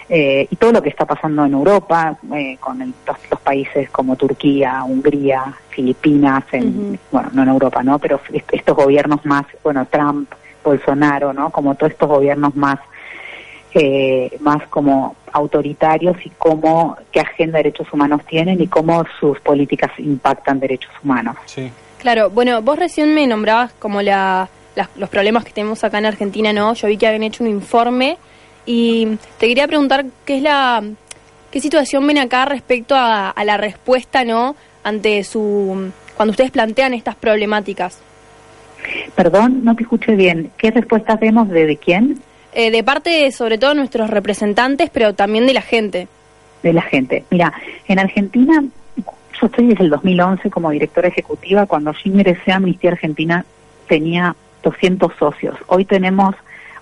[0.09, 3.89] eh, y todo lo que está pasando en Europa, eh, con el- los, los países
[3.89, 7.97] como Turquía, Hungría, Filipinas, en, bueno, no en Europa, ¿no?
[7.99, 10.29] Pero est- estos gobiernos más, bueno, Trump,
[10.63, 11.49] Bolsonaro, ¿no?
[11.51, 12.79] Como todos estos gobiernos más,
[13.73, 19.39] eh, más como autoritarios y cómo, qué agenda de derechos humanos tienen y cómo sus
[19.39, 21.35] políticas impactan derechos humanos.
[21.45, 21.71] Sí.
[21.99, 26.05] Claro, bueno, vos recién me nombrabas como la, las- los problemas que tenemos acá en
[26.05, 26.73] Argentina, ¿no?
[26.75, 28.17] Yo vi que habían hecho un informe
[28.65, 30.83] y te quería preguntar qué es la
[31.49, 34.55] qué situación ven acá respecto a, a la respuesta, ¿no?
[34.83, 37.99] Ante su cuando ustedes plantean estas problemáticas.
[39.15, 40.51] Perdón, no te escuché bien.
[40.57, 42.19] ¿Qué respuestas vemos de, de quién?
[42.53, 46.07] Eh, de parte de, sobre todo nuestros representantes, pero también de la gente.
[46.61, 47.25] de la gente.
[47.29, 47.53] Mira,
[47.87, 48.63] en Argentina,
[48.97, 51.65] yo estoy desde el 2011 como directora ejecutiva.
[51.65, 53.45] Cuando yo ingresé a Amnistía Argentina
[53.87, 55.57] tenía 200 socios.
[55.67, 56.35] Hoy tenemos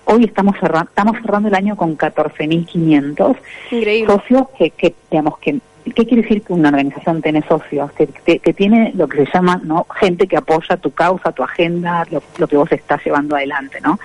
[0.04, 3.36] Hoy estamos, cerra- estamos cerrando el año con 14.500
[3.70, 4.12] Increíble.
[4.12, 7.90] socios que, que, digamos, que ¿Qué quiere decir que una organización tiene socios?
[7.92, 9.84] Que, que- que tiene lo que se llama ¿no?
[9.98, 13.98] gente que apoya tu causa, tu agenda, lo, lo que vos estás llevando adelante, ¿no?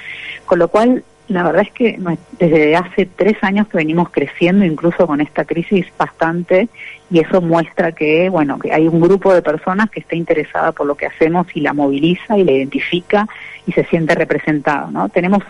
[0.47, 1.99] Con lo cual, la verdad es que
[2.39, 6.67] desde hace tres años que venimos creciendo, incluso con esta crisis, bastante,
[7.11, 10.87] y eso muestra que, bueno, que hay un grupo de personas que está interesada por
[10.87, 13.27] lo que hacemos y la moviliza y la identifica
[13.67, 15.09] y se siente representado, ¿no?
[15.09, 15.43] Tenemos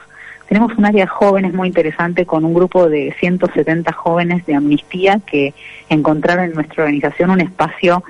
[0.48, 5.20] tenemos un área de jóvenes muy interesante con un grupo de 170 jóvenes de amnistía
[5.26, 5.54] que
[5.90, 8.04] encontraron en nuestra organización un espacio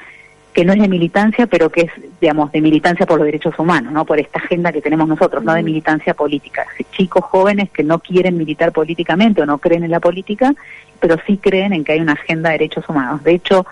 [0.53, 3.93] que no es de militancia, pero que es, digamos, de militancia por los derechos humanos,
[3.93, 4.05] ¿no?
[4.05, 6.65] Por esta agenda que tenemos nosotros, no de militancia política.
[6.91, 10.55] Chicos jóvenes que no quieren militar políticamente o no creen en la política,
[10.99, 13.23] pero sí creen en que hay una agenda de derechos humanos.
[13.23, 13.67] De hecho,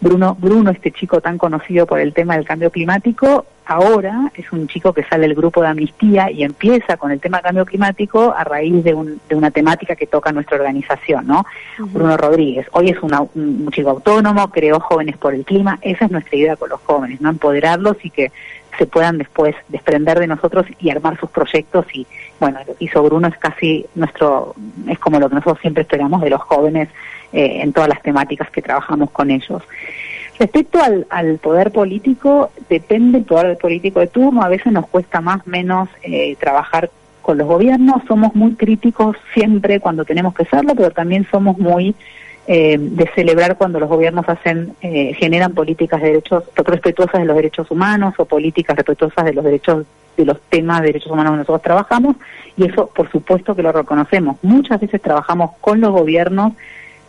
[0.00, 4.66] Bruno, Bruno, este chico tan conocido por el tema del cambio climático, ahora es un
[4.66, 8.34] chico que sale del grupo de amnistía y empieza con el tema del cambio climático
[8.36, 11.44] a raíz de, un- de una temática que toca nuestra organización, ¿no?
[11.78, 12.66] Bruno Rodríguez.
[12.72, 13.30] Hoy es una- un,
[13.66, 15.78] un chico autónomo, creó Jóvenes por el Clima.
[15.82, 17.28] Esa es nuestra idea con los jóvenes, ¿no?
[17.28, 18.32] Empoderarlos y que
[18.78, 22.06] se puedan después desprender de nosotros y armar sus proyectos y
[22.38, 24.54] bueno lo que hizo Bruno es casi nuestro
[24.88, 26.88] es como lo que nosotros siempre esperamos de los jóvenes
[27.32, 29.62] eh, en todas las temáticas que trabajamos con ellos.
[30.40, 34.42] Respecto al, al poder político depende el poder político de turno.
[34.42, 38.02] A veces nos cuesta más menos eh, trabajar con los gobiernos.
[38.08, 41.94] Somos muy críticos siempre cuando tenemos que serlo pero también somos muy
[42.46, 47.36] eh, de celebrar cuando los gobiernos hacen eh, generan políticas de derechos respetuosas de los
[47.36, 49.84] derechos humanos o políticas respetuosas de los derechos
[50.16, 52.16] de los temas de derechos humanos que nosotros trabajamos.
[52.56, 54.38] Y eso por supuesto que lo reconocemos.
[54.40, 56.54] Muchas veces trabajamos con los gobiernos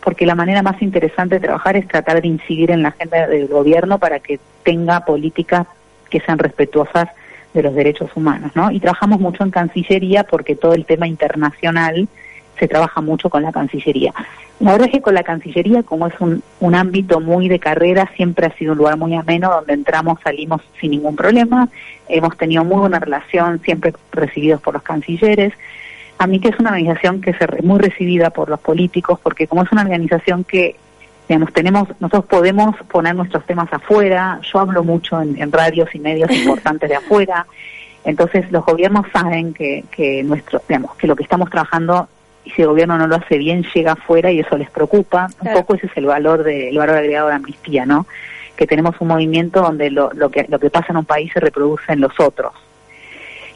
[0.04, 3.48] porque la manera más interesante de trabajar es tratar de incidir en la agenda del
[3.48, 5.68] gobierno para que tenga políticas
[6.10, 7.08] que sean respetuosas
[7.54, 8.72] de los derechos humanos, ¿no?
[8.72, 12.08] Y trabajamos mucho en Cancillería porque todo el tema internacional
[12.58, 14.14] se trabaja mucho con la Cancillería.
[14.60, 18.10] La verdad es que con la Cancillería, como es un, un ámbito muy de carrera,
[18.16, 21.68] siempre ha sido un lugar muy ameno donde entramos, salimos sin ningún problema.
[22.08, 25.54] Hemos tenido muy buena relación, siempre recibidos por los cancilleres.
[26.22, 29.64] A mí que es una organización que re- muy recibida por los políticos, porque como
[29.64, 30.76] es una organización que
[31.28, 36.00] digamos, tenemos, nosotros podemos poner nuestros temas afuera, yo hablo mucho en, en radios y
[36.00, 37.46] medios importantes de afuera,
[38.04, 42.08] entonces los gobiernos saben que, que nuestro, digamos, que lo que estamos trabajando,
[42.44, 45.28] y si el gobierno no lo hace bien, llega afuera y eso les preocupa.
[45.40, 48.06] Un poco ese es el valor de, el valor agregado de amnistía, ¿no?
[48.58, 51.40] Que tenemos un movimiento donde lo, lo que lo que pasa en un país se
[51.40, 52.52] reproduce en los otros.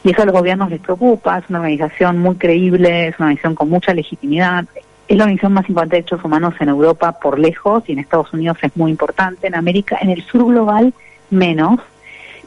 [0.06, 3.56] Y eso a los gobiernos les preocupa, es una organización muy creíble, es una organización
[3.56, 4.64] con mucha legitimidad.
[5.08, 8.32] Es la organización más importante de derechos humanos en Europa por lejos y en Estados
[8.32, 9.48] Unidos es muy importante.
[9.48, 10.94] En América, en el sur global,
[11.30, 11.80] menos,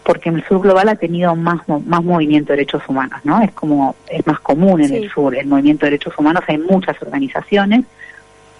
[0.03, 3.41] porque en el sur global ha tenido más más movimiento de derechos humanos, ¿no?
[3.41, 4.95] Es como es más común en Sí.
[4.95, 6.43] el sur el movimiento de derechos humanos.
[6.47, 7.83] Hay muchas organizaciones,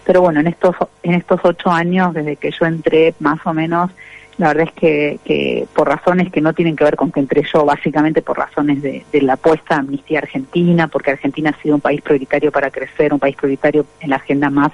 [0.04, 3.92] pero bueno, en estos en estos ocho años desde que yo entré, más o menos,
[4.40, 7.44] la verdad es que, que por razones que no tienen que ver con que entré
[7.44, 11.76] yo, básicamente por razones de, de la apuesta a Amnistía Argentina, porque Argentina ha sido
[11.76, 14.72] un país prioritario para crecer, un país prioritario en la agenda más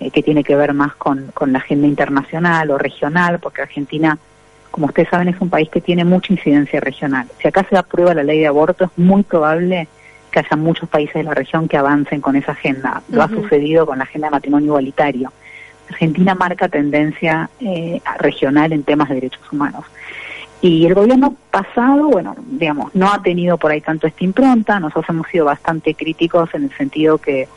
[0.00, 4.18] eh, que tiene que ver más con, con la agenda internacional o regional, porque Argentina,
[4.72, 7.28] como ustedes saben, es un país que tiene mucha incidencia regional.
[7.40, 9.86] Si acá se aprueba la ley de aborto, es muy probable
[10.32, 13.00] que haya muchos países de la región que avancen con esa agenda.
[13.08, 15.32] Lo ha sucedido con la agenda de matrimonio igualitario.
[15.90, 19.84] Argentina marca tendencia eh, regional en temas de derechos humanos.
[20.60, 24.80] Y el gobierno pasado, bueno, digamos, no ha tenido por ahí tanto esta impronta.
[24.80, 27.48] Nosotros hemos sido bastante críticos en el sentido que,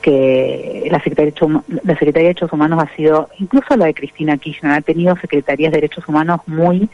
[0.00, 1.34] que la, Secretaría
[1.84, 5.70] la Secretaría de Derechos Humanos ha sido, incluso la de Cristina Kirchner, ha tenido secretarías
[5.70, 6.88] de derechos humanos muy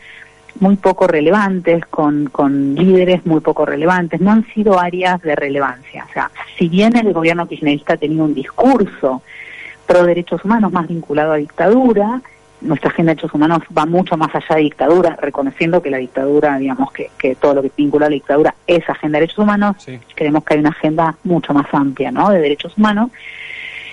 [0.61, 6.07] muy poco relevantes, con, con líderes muy poco relevantes, no han sido áreas de relevancia.
[6.09, 9.23] O sea, si bien el gobierno kirchnerista ha tenido un discurso
[9.93, 12.23] pro derechos humanos más vinculado a dictadura,
[12.63, 16.57] nuestra agenda de derechos humanos va mucho más allá de dictadura, reconociendo que la dictadura,
[16.59, 19.77] digamos, que, que todo lo que vincula a la dictadura es agenda de derechos humanos,
[20.15, 23.11] creemos que hay una agenda mucho más amplia, ¿no?, de derechos humanos.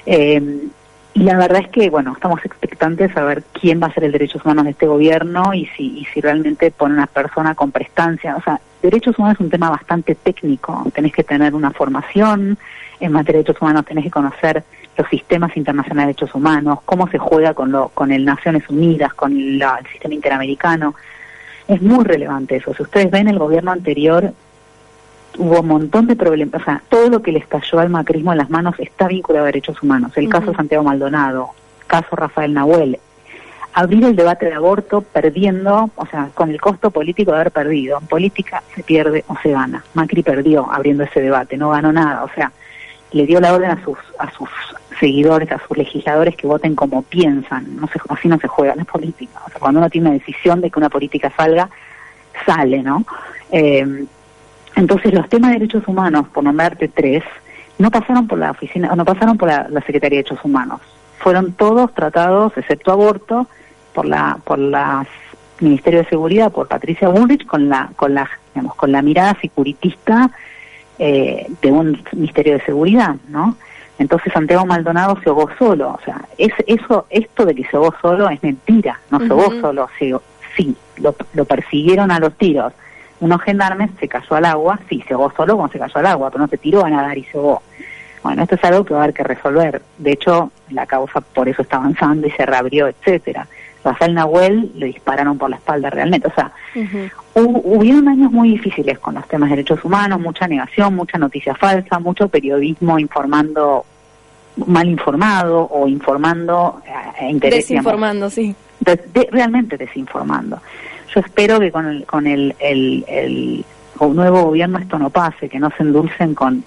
[0.06, 0.70] Eh,
[1.16, 4.12] y la verdad es que, bueno, estamos expectantes a ver quién va a ser el
[4.12, 8.38] derechos humanos de este gobierno y si, y si realmente pone una persona con prestancia.
[8.38, 10.90] O sea, derechos humanos es un tema bastante técnico.
[10.94, 12.58] Tenés que tener una formación
[13.00, 14.64] en materia de derechos humanos, tenés que conocer
[15.00, 19.14] los sistemas internacionales de derechos humanos, cómo se juega con, lo, con el Naciones Unidas,
[19.14, 20.94] con la- el sistema interamericano.
[21.68, 22.74] Es muy relevante eso.
[22.74, 24.34] Si ustedes ven el gobierno anterior,
[25.38, 28.40] hubo un montón de problemas, o sea, todo lo que le estalló al macrismo en
[28.40, 30.12] las manos está vinculado a derechos humanos.
[30.16, 30.54] El caso.
[30.54, 31.50] Santiago Maldonado,
[31.88, 33.00] caso Rafael Nahuel.
[33.74, 38.00] abrir el debate de aborto perdiendo, o sea, con el costo político de haber perdido.
[38.02, 39.84] En política se pierde o se gana.
[39.94, 42.52] Macri perdió abriendo ese debate, no ganó nada, o sea,
[43.12, 44.50] le dio la orden a sus a sus
[45.00, 47.76] seguidores, a sus legisladores que voten como piensan.
[47.76, 49.40] No se, así no se juega la política.
[49.46, 51.70] O sea, cuando uno tiene una decisión de que una política salga,
[52.46, 53.06] sale, ¿no?
[53.52, 54.06] Eh,
[54.76, 57.24] entonces los temas de derechos humanos, por nombrarte tres,
[57.78, 60.82] no pasaron por la oficina, no pasaron por la, Secretaría de Derechos Humanos.
[61.18, 63.48] Fueron todos tratados, excepto aborto,
[63.94, 65.06] por la por la
[65.60, 70.30] Ministerio de Seguridad, por Patricia Bullrich, con la con la digamos, con la mirada securitista
[70.98, 73.56] eh, de un Ministerio de Seguridad, ¿no?
[74.00, 77.94] Entonces Santiago Maldonado se ahogó solo, o sea, es, eso, esto de que se ahogó
[78.02, 80.16] solo es mentira, no se ahogó solo, se,
[80.56, 82.74] sí, lo, lo persiguieron a los tiros.
[83.20, 86.32] Unos gendarmes se cayó al agua, sí, se ahogó solo cuando se cayó al agua,
[86.32, 87.62] pero no se tiró a nadar y se ahogó.
[88.24, 89.82] Bueno, esto es algo que va a haber que resolver.
[89.98, 93.48] De hecho, la causa por eso está avanzando y se reabrió, etcétera.
[93.84, 96.28] Rafael Nahuel le dispararon por la espalda realmente.
[96.28, 96.52] O sea,
[97.36, 101.56] Hu- hubieron años muy difíciles con los temas de derechos humanos, mucha negación, mucha noticia
[101.56, 103.86] falsa, mucho periodismo informando
[104.66, 108.54] mal informado o informando eh, a digamos, Desinformando, sí.
[108.82, 110.60] de- de- realmente desinformando.
[111.14, 113.66] Yo espero que con el, con el, el, el
[114.02, 116.64] nuevo gobierno esto no pase, que no se endulcen con,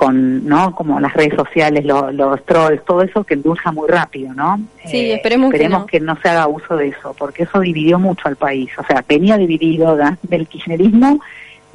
[0.00, 4.32] con no como las redes sociales, lo- los trolls, todo eso que endulza muy rápido,
[4.32, 4.58] ¿no?
[4.86, 5.86] Sí, esperemos que esperemos no.
[5.86, 8.70] que no se haga uso de eso, porque eso dividió mucho al país.
[8.78, 11.20] O sea, venía dividido del kirchnerismo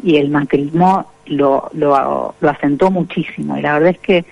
[0.02, 3.58] y el macrismo lo, lo, lo asentó muchísimo.
[3.58, 4.26] Y la verdad es que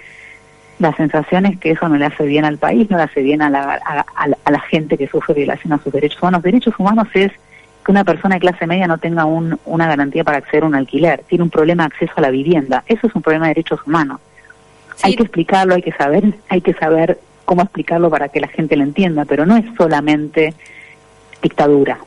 [0.80, 3.44] la sensación es que eso no le hace bien al país, no le hace bien
[3.44, 4.06] a la, a,
[4.44, 6.42] a la gente que sufre violación a sus derechos humanos.
[6.42, 7.32] Derechos humanos es
[7.84, 10.76] que una persona de clase media no tenga un, una garantía para acceder a un
[10.76, 12.84] alquiler, tiene un problema de acceso a la vivienda.
[12.88, 14.20] Eso es un problema de derechos humanos.
[15.02, 18.76] Hay que explicarlo, hay que saber, hay que saber cómo explicarlo para que la gente
[18.76, 20.54] lo entienda, pero no es solamente
[21.42, 21.98] dictadura.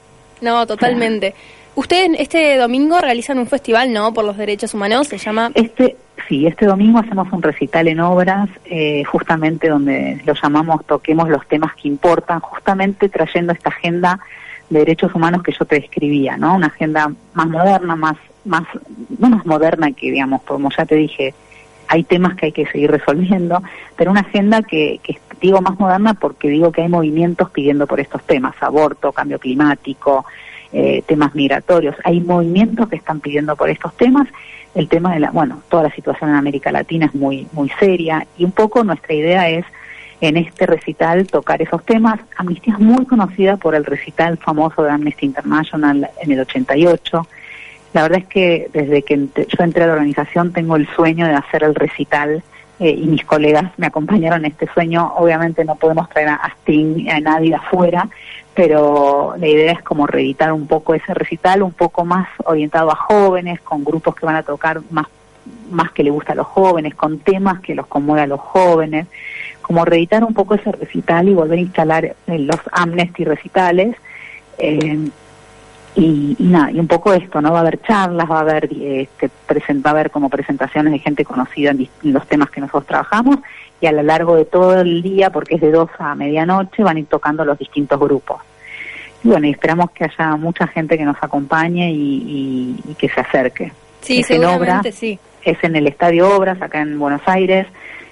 [0.41, 1.35] No, totalmente.
[1.75, 4.15] Ustedes este domingo realizan un festival, ¿no?
[4.15, 5.51] Por los derechos humanos, se llama...
[5.55, 5.97] Este,
[6.27, 11.47] sí, este domingo hacemos un recital en obras, eh, justamente donde lo llamamos Toquemos los
[11.47, 14.21] temas que importan, justamente trayendo esta agenda
[14.71, 16.55] de derechos humanos que yo te describía, ¿no?
[16.55, 18.65] Una agenda más moderna, más, más,
[19.19, 21.35] no más moderna que, digamos, como ya te dije,
[21.89, 23.63] hay temas que hay que seguir resolviendo,
[23.97, 28.01] pero una agenda que, que digo más moderna porque digo que hay movimientos pidiendo por
[28.01, 30.25] estos temas, aborto, cambio climático,
[30.73, 31.95] eh, temas migratorios.
[32.05, 34.29] Hay movimientos que están pidiendo por estos temas.
[34.75, 38.27] El tema de la, bueno, toda la situación en América Latina es muy, muy seria
[38.37, 39.65] y un poco nuestra idea es
[40.21, 42.21] en este recital tocar esos temas.
[42.37, 47.27] Amnistía es muy conocida por el recital famoso de Amnesty International en el 88.
[47.93, 51.35] La verdad es que desde que yo entré a la organización tengo el sueño de
[51.35, 52.43] hacer el recital
[52.79, 55.13] eh, y mis colegas me acompañaron en este sueño.
[55.17, 58.09] Obviamente no podemos traer a Sting, a nadie afuera,
[58.55, 62.97] pero la idea es como reeditar un poco ese recital, un poco más orientado a
[62.97, 65.07] jóvenes, con grupos que van a tocar más,
[65.71, 69.07] más que le gusta a los jóvenes, con temas que los conmueve a los jóvenes,
[69.67, 73.97] como reeditar un poco ese recital y volver a instalar los amnesty recitales.
[74.59, 75.09] eh,
[75.99, 77.53] y, y nada, y un poco esto, ¿no?
[77.53, 80.99] Va a haber charlas, va a haber, este, present- va a haber como presentaciones de
[80.99, 83.39] gente conocida en, en los temas que nosotros trabajamos
[83.81, 86.97] y a lo largo de todo el día, porque es de 2 a medianoche, van
[86.97, 88.43] a ir tocando los distintos grupos.
[89.25, 93.09] Y bueno, y esperamos que haya mucha gente que nos acompañe y, y- y que
[93.09, 93.73] se acerque.
[94.03, 95.19] Sí, Es en seguramente Obras, sí.
[95.47, 97.67] es en el Estadio Obras, acá en Buenos Aires,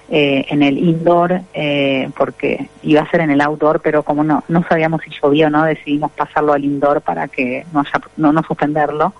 [0.09, 4.43] eh, en el indoor, eh, porque iba a ser en el outdoor, pero como no
[4.47, 8.31] no sabíamos si llovía o no, decidimos pasarlo al indoor para que no haya, no,
[8.31, 9.13] no suspenderlo.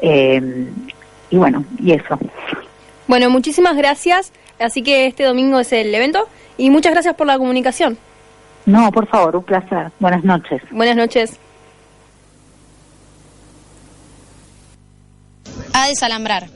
[0.00, 0.68] Eh,
[1.30, 2.18] y bueno, y eso.
[3.08, 4.32] Bueno, muchísimas gracias.
[4.58, 7.98] Así que este domingo es el evento y muchas gracias por la comunicación.
[8.64, 9.90] No, por favor, un placer.
[9.98, 10.62] Buenas noches.
[10.70, 11.38] Buenas noches.
[15.72, 16.46] A desalambrar.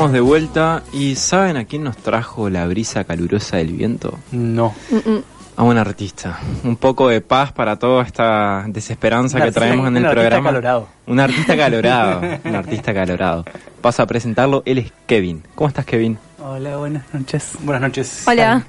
[0.00, 4.18] Estamos de vuelta y ¿saben a quién nos trajo la brisa calurosa del viento?
[4.32, 4.74] No.
[4.90, 5.16] Mm,
[5.58, 6.38] A un artista.
[6.64, 10.06] Un poco de paz para toda esta desesperanza Un que artista- traemos en un el
[10.06, 10.84] artista programa.
[11.06, 12.22] Un artista calorado.
[12.46, 13.44] un artista calorado.
[13.82, 14.62] Paso a presentarlo.
[14.64, 15.42] Él es Kevin.
[15.54, 16.16] ¿Cómo estás, Kevin?
[16.42, 17.50] Hola, buenas noches.
[17.60, 18.24] Buenas noches.
[18.26, 18.64] Hola.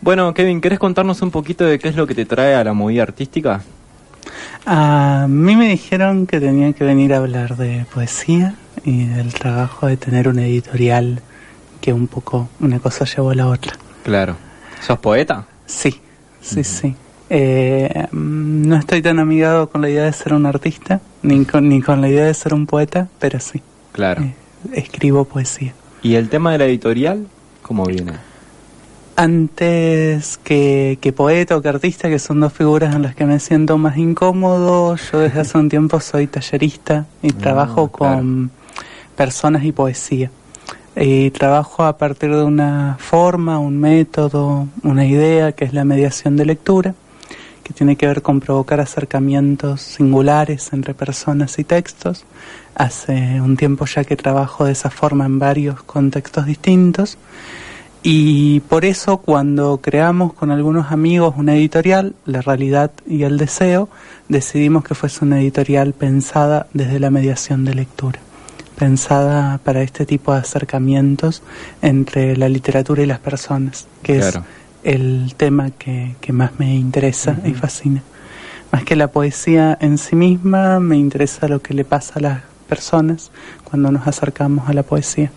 [0.00, 2.72] Bueno, Kevin, ¿querés contarnos un poquito de qué es lo que te trae a la
[2.72, 3.60] movida artística?
[4.64, 8.54] A mí me dijeron que tenía que venir a hablar de poesía
[8.86, 11.20] y del trabajo de tener un editorial
[11.80, 13.74] que un poco una cosa llevó a la otra.
[14.04, 14.36] Claro.
[14.80, 15.44] ¿Sos poeta?
[15.66, 16.00] Sí,
[16.40, 16.94] sí, sí.
[17.28, 21.68] Eh, mm, no estoy tan amigado con la idea de ser un artista, ni con,
[21.68, 23.60] ni con la idea de ser un poeta, pero sí,
[23.92, 24.24] Claro.
[24.72, 25.74] escribo poesía.
[26.02, 27.26] ¿Y el tema de la editorial?
[27.62, 28.12] ¿Cómo viene?
[29.16, 33.40] Antes que, que poeta o que artista, que son dos figuras en las que me
[33.40, 38.50] siento más incómodo, yo desde hace un tiempo soy tallerista y trabajo con
[39.16, 40.30] personas y poesía.
[40.94, 46.36] Y trabajo a partir de una forma, un método, una idea que es la mediación
[46.36, 46.94] de lectura,
[47.62, 52.24] que tiene que ver con provocar acercamientos singulares entre personas y textos.
[52.74, 57.18] Hace un tiempo ya que trabajo de esa forma en varios contextos distintos.
[58.08, 63.88] Y por eso cuando creamos con algunos amigos una editorial, La Realidad y el Deseo,
[64.28, 68.20] decidimos que fuese una editorial pensada desde la mediación de lectura,
[68.78, 71.42] pensada para este tipo de acercamientos
[71.82, 74.44] entre la literatura y las personas, que Claro.
[74.84, 78.02] es el tema que, que más me interesa y fascina.
[78.72, 82.40] Más que la poesía en sí misma, me interesa lo que le pasa a las
[82.68, 83.30] personas
[83.64, 85.30] cuando nos acercamos a la poesía.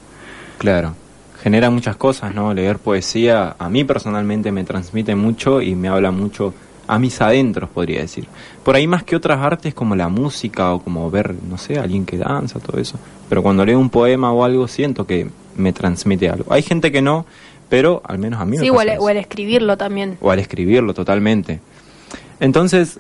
[0.58, 0.96] Claro.
[1.42, 2.54] Genera muchas cosas, ¿no?
[2.54, 6.54] Leer poesía a mí personalmente me transmite mucho y me habla mucho
[6.90, 8.26] a mis adentros, podría decir.
[8.64, 12.06] Por ahí más que otras artes como la música o como ver, no sé, alguien
[12.06, 12.98] que danza, todo eso.
[13.30, 16.52] Pero cuando leo un poema o algo siento que me transmite algo.
[16.52, 17.26] Hay gente que no,
[17.70, 19.04] pero al menos a mí me Sí, o pasa al, eso.
[19.04, 20.18] o al escribirlo también.
[20.20, 21.60] o al escribirlo totalmente.
[22.40, 23.00] Entonces,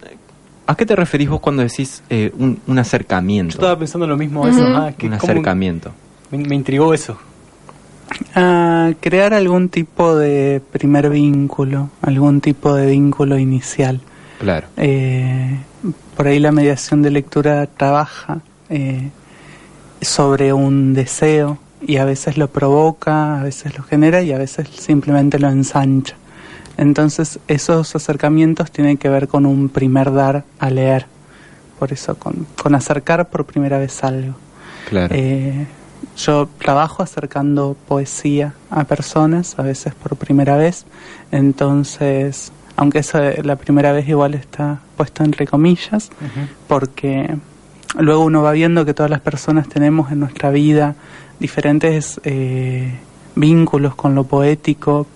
[0.67, 3.53] ¿a qué te referís vos cuando decís eh, un, un acercamiento?
[3.53, 4.63] Yo estaba pensando lo mismo eso.
[4.67, 5.91] Ah, que un acercamiento.
[6.31, 7.17] Me, me intrigó eso.
[8.35, 14.01] A crear algún tipo de primer vínculo, algún tipo de vínculo inicial.
[14.39, 14.67] Claro.
[14.77, 15.59] Eh,
[16.15, 19.09] por ahí la mediación de lectura trabaja eh,
[20.01, 24.67] sobre un deseo y a veces lo provoca, a veces lo genera y a veces
[24.69, 26.15] simplemente lo ensancha.
[26.77, 31.05] Entonces esos acercamientos tienen que ver con un primer dar a leer,
[31.77, 34.35] por eso con, con acercar por primera vez algo.
[34.89, 35.13] Claro.
[35.15, 35.67] Eh,
[36.17, 40.85] yo trabajo acercando poesía a personas, a veces por primera vez,
[41.31, 46.09] entonces, aunque eso de la primera vez igual está puesto entre comillas,
[46.67, 47.37] porque
[47.97, 50.95] luego uno va viendo que todas las personas tenemos en nuestra vida
[51.39, 52.93] diferentes eh,
[53.35, 55.07] vínculos con lo poético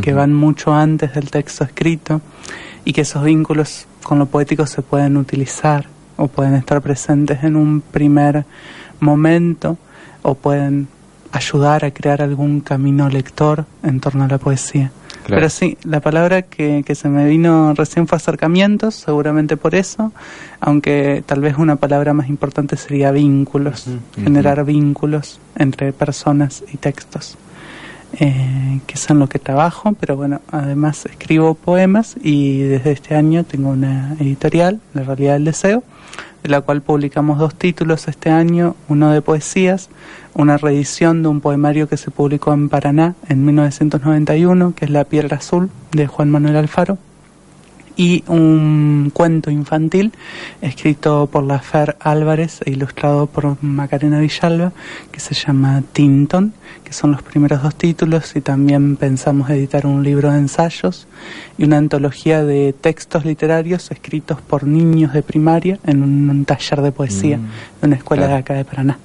[0.00, 2.22] que van mucho antes del texto escrito
[2.86, 7.56] y que esos vínculos con lo poético se pueden utilizar o pueden estar presentes en
[7.56, 8.46] un primer
[9.00, 9.76] momento
[10.24, 10.88] o pueden
[11.32, 14.90] ayudar a crear algún camino lector en torno a la poesía.
[15.24, 15.40] Claro.
[15.40, 20.12] Pero sí, la palabra que, que se me vino recién fue acercamientos, seguramente por eso,
[20.60, 27.36] aunque tal vez una palabra más importante sería vínculos, generar vínculos entre personas y textos,
[28.20, 33.14] eh, que es en lo que trabajo, pero bueno, además escribo poemas y desde este
[33.14, 35.82] año tengo una editorial, La Realidad del Deseo,
[36.42, 39.88] de la cual publicamos dos títulos este año, uno de poesías,
[40.34, 45.04] una reedición de un poemario que se publicó en Paraná en 1991, que es La
[45.04, 46.98] Piedra Azul, de Juan Manuel Alfaro,
[47.96, 50.12] y un cuento infantil
[50.60, 54.72] escrito por la Fer Álvarez e ilustrado por Macarena Villalba,
[55.12, 60.02] que se llama Tinton, que son los primeros dos títulos, y también pensamos editar un
[60.02, 61.06] libro de ensayos
[61.58, 66.92] y una antología de textos literarios escritos por niños de primaria en un, taller de
[66.92, 68.34] poesía Mm, de una escuela claro.
[68.34, 68.98] de acá de Paraná.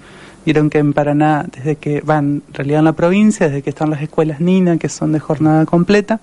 [0.49, 3.91] Vieron que en Paraná, desde que van, en realidad en la provincia, desde que están
[3.91, 6.21] las escuelas Nina, que son de jornada completa,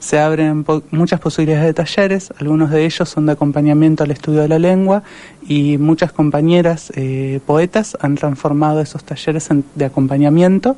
[0.00, 4.40] se abren po- muchas posibilidades de talleres, algunos de ellos son de acompañamiento al estudio
[4.40, 5.04] de la lengua
[5.46, 10.76] y muchas compañeras eh, poetas han transformado esos talleres en- de acompañamiento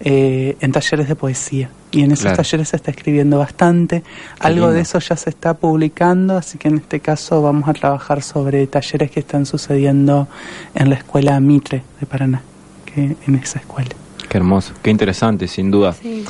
[0.00, 1.70] eh, en talleres de poesía.
[1.90, 2.36] Y en esos Claro.
[2.38, 4.02] talleres se está escribiendo bastante,
[4.38, 4.72] algo lindo.
[4.72, 8.66] de eso ya se está publicando, así que en este caso vamos a trabajar sobre
[8.66, 10.28] talleres que están sucediendo
[10.74, 12.42] en la escuela Mitre de Paraná,
[12.86, 13.90] que en esa escuela.
[14.28, 15.92] Qué hermoso, qué interesante, sin duda.
[15.92, 16.24] Sí.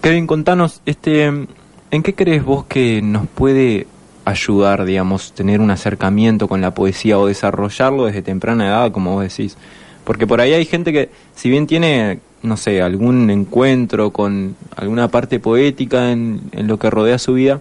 [0.00, 3.86] Kevin, contanos, este, ¿en qué crees vos que nos puede
[4.24, 9.22] ayudar, digamos, tener un acercamiento con la poesía o desarrollarlo desde temprana edad, como vos
[9.22, 9.56] decís?
[10.04, 15.08] Porque por ahí hay gente que, si bien tiene no sé, algún encuentro con alguna
[15.08, 17.60] parte poética en, lo que rodea su vida,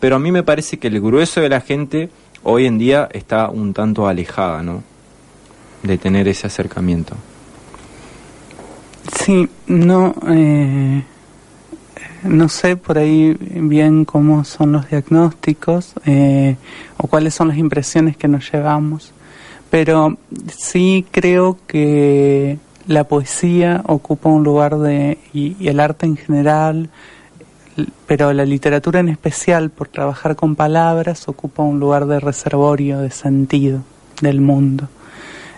[0.00, 2.10] pero a mí me parece que el grueso de la gente
[2.42, 4.82] hoy en día está un tanto alejada, ¿no?
[5.82, 7.14] De tener ese acercamiento.
[9.18, 11.02] Sí, no, eh,
[12.22, 16.56] no sé por ahí bien cómo son los diagnósticos eh,
[16.96, 19.12] o cuáles son las impresiones que nos llevamos,
[19.70, 20.16] pero
[20.56, 26.90] sí creo que la poesía ocupa un lugar de, y, el arte en general,
[28.06, 33.10] pero la literatura en especial, por trabajar con palabras, ocupa un lugar de reservorio, de
[33.10, 33.80] sentido
[34.20, 34.88] del mundo.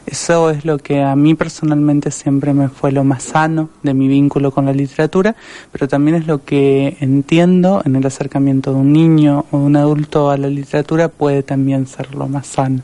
[0.06, 4.06] Eso es lo que a mí personalmente siempre me fue lo más sano de mi
[4.06, 5.34] vínculo con la literatura,
[5.72, 9.74] pero también es lo que entiendo en el acercamiento de un niño o de un
[9.74, 12.82] adulto a la literatura puede también ser lo más sano.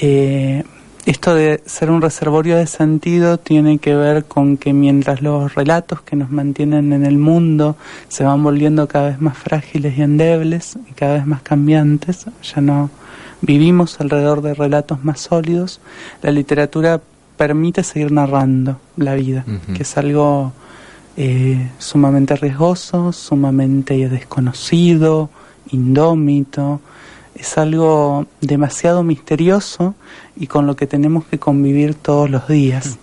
[0.00, 0.62] Eh,
[1.04, 6.00] esto de ser un reservorio de sentido tiene que ver con que mientras los relatos
[6.02, 7.76] que nos mantienen en el mundo
[8.08, 12.60] se van volviendo cada vez más frágiles y endebles y cada vez más cambiantes, ya
[12.60, 12.90] no
[13.40, 15.80] vivimos alrededor de relatos más sólidos,
[16.22, 17.00] la literatura
[17.36, 19.44] permite seguir narrando la vida,
[19.74, 20.52] que es algo
[21.16, 25.30] eh, sumamente riesgoso, sumamente desconocido,
[25.72, 26.80] indómito,
[27.42, 29.96] es algo demasiado misterioso
[30.36, 32.98] y con lo que tenemos que convivir todos los días.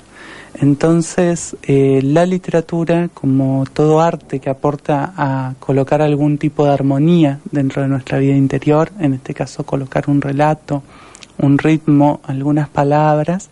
[0.53, 7.39] Entonces, eh, la literatura, como todo arte que aporta a colocar algún tipo de armonía
[7.51, 10.83] dentro de nuestra vida interior, en este caso colocar un relato,
[11.37, 13.49] un ritmo, algunas palabras,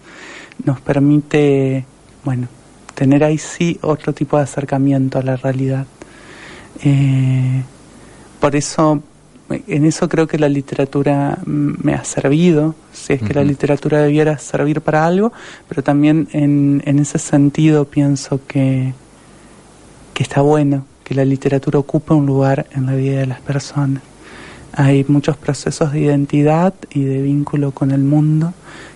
[0.63, 1.85] nos permite,
[2.23, 2.47] bueno,
[2.95, 5.85] tener ahí sí otro tipo de acercamiento a la realidad.
[6.81, 7.61] Eh,
[8.39, 9.01] por eso,
[9.49, 14.01] en eso creo que la literatura mm, me ha servido, si es que la literatura
[14.01, 15.31] debiera servir para algo,
[15.67, 18.93] pero también en, en ese sentido pienso que,
[20.13, 24.03] que está bueno que la literatura ocupe un lugar en la vida de las personas.
[24.73, 28.53] Hay muchos procesos de identidad y de vínculo con el mundo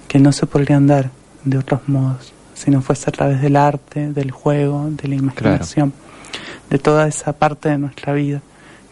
[0.10, 1.10] que no se podrían dar
[1.46, 5.94] de otros modos, si no fuese a través del arte, del juego, de la imaginación,
[6.70, 8.42] de toda esa parte de nuestra vida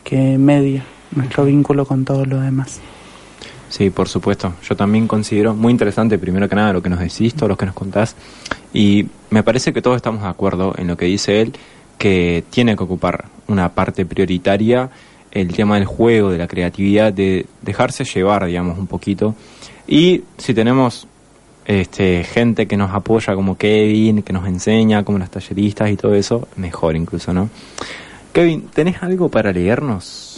[0.06, 0.86] que media
[1.16, 2.80] nuestro vínculo con todo lo demás.
[3.70, 4.54] Sí, por supuesto.
[4.68, 7.68] Yo también considero muy interesante, primero que nada, lo que nos decís, todo lo que
[7.68, 8.16] nos contás.
[8.74, 11.54] Y me parece que todos estamos de acuerdo en lo que dice él,
[11.98, 14.90] que tiene que ocupar una parte prioritaria
[15.32, 19.36] el tema del juego, de la creatividad, de dejarse llevar, digamos, un poquito.
[19.88, 21.08] Y si tenemos
[21.66, 26.16] este, gente que nos apoya como Kevin, que nos enseña como los talleristas y todo
[26.16, 27.50] eso, mejor incluso, ¿no?
[28.34, 30.29] Kevin, ¿tenés algo para leernos?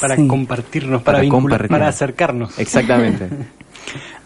[0.00, 0.26] Para Sí.
[0.26, 1.68] compartirnos, para, Para vincular- compartir.
[1.68, 2.58] para acercarnos.
[2.58, 3.28] Exactamente.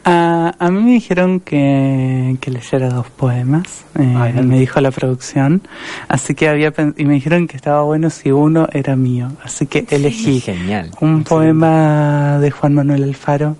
[0.08, 5.62] A, a mí me dijeron que, que leyera dos poemas, eh, me dijo la producción,
[6.06, 9.84] así que había y me dijeron que estaba bueno si uno era mío, así que
[9.90, 10.92] elegí Genial.
[11.00, 13.56] un poema de Juan Manuel Alfaro,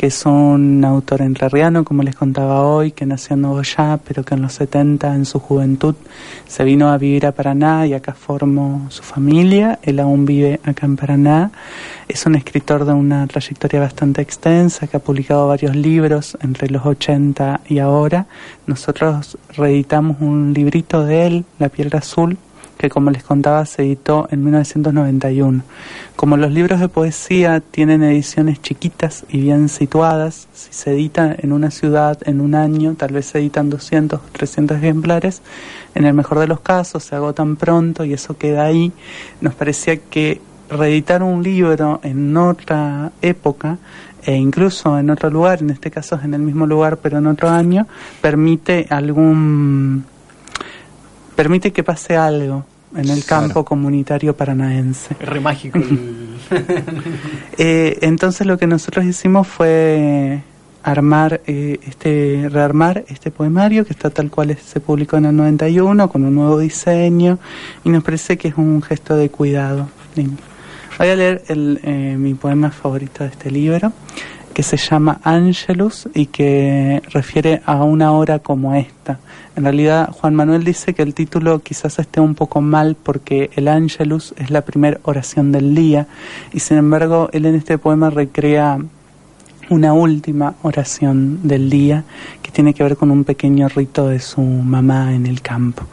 [0.00, 4.32] que es un autor entrerriano, como les contaba hoy, que nació en Nogoyá, pero que
[4.32, 5.94] en los 70, en su juventud,
[6.48, 9.78] se vino a vivir a Paraná y acá formó su familia.
[9.82, 11.50] Él aún vive acá en Paraná.
[12.08, 16.86] Es un escritor de una trayectoria bastante extensa, que ha publicado varios libros entre los
[16.86, 18.24] 80 y ahora.
[18.66, 22.38] Nosotros reeditamos un librito de él, La Piedra Azul,
[22.80, 25.62] que como les contaba se editó en 1991.
[26.16, 31.52] Como los libros de poesía tienen ediciones chiquitas y bien situadas, si se edita en
[31.52, 35.42] una ciudad en un año, tal vez se editan 200 o 300 ejemplares,
[35.94, 38.92] en el mejor de los casos se agotan pronto y eso queda ahí.
[39.42, 43.76] Nos parecía que reeditar un libro en otra época
[44.24, 47.26] e incluso en otro lugar, en este caso es en el mismo lugar pero en
[47.26, 47.86] otro año,
[48.22, 50.06] permite algún
[51.40, 52.64] permite que pase algo
[52.94, 55.16] en el campo comunitario paranaense.
[55.18, 55.78] Es re mágico.
[55.78, 56.28] el-
[57.56, 60.40] Eh, entonces lo que nosotros hicimos fue
[60.82, 66.08] armar eh, este rearmar este poemario que está tal cual se publicó en el 91
[66.10, 67.38] con un nuevo diseño
[67.84, 69.88] y nos parece que es un gesto de cuidado.
[70.16, 70.42] Lindo.
[70.98, 73.92] Voy a leer el, eh, mi poema favorito de este libro
[74.54, 79.20] que se llama Angelus y que refiere a una hora como esta.
[79.56, 83.68] En realidad, Juan Manuel dice que el título quizás esté un poco mal porque el
[83.68, 86.06] Angelus es la primera oración del día
[86.52, 88.78] y sin embargo él en este poema recrea
[89.68, 92.04] una última oración del día
[92.42, 95.84] que tiene que ver con un pequeño rito de su mamá en el campo.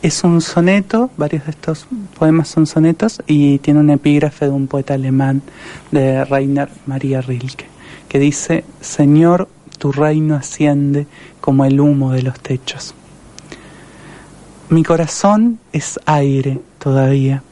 [0.00, 4.68] Es un soneto, varios de estos poemas son sonetos y tiene un epígrafe de un
[4.68, 5.42] poeta alemán
[5.90, 7.77] de Rainer Maria Rilke
[8.08, 9.48] que dice, Señor,
[9.78, 11.06] tu reino asciende
[11.40, 12.94] como el humo de los techos.
[14.70, 17.42] Mi corazón es aire todavía.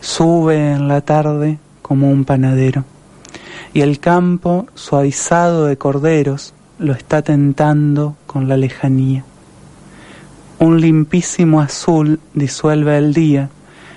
[0.00, 2.84] Sube en la tarde como un panadero.
[3.72, 9.24] Y el campo, suavizado de corderos, lo está tentando con la lejanía.
[10.58, 13.48] Un limpísimo azul disuelve el día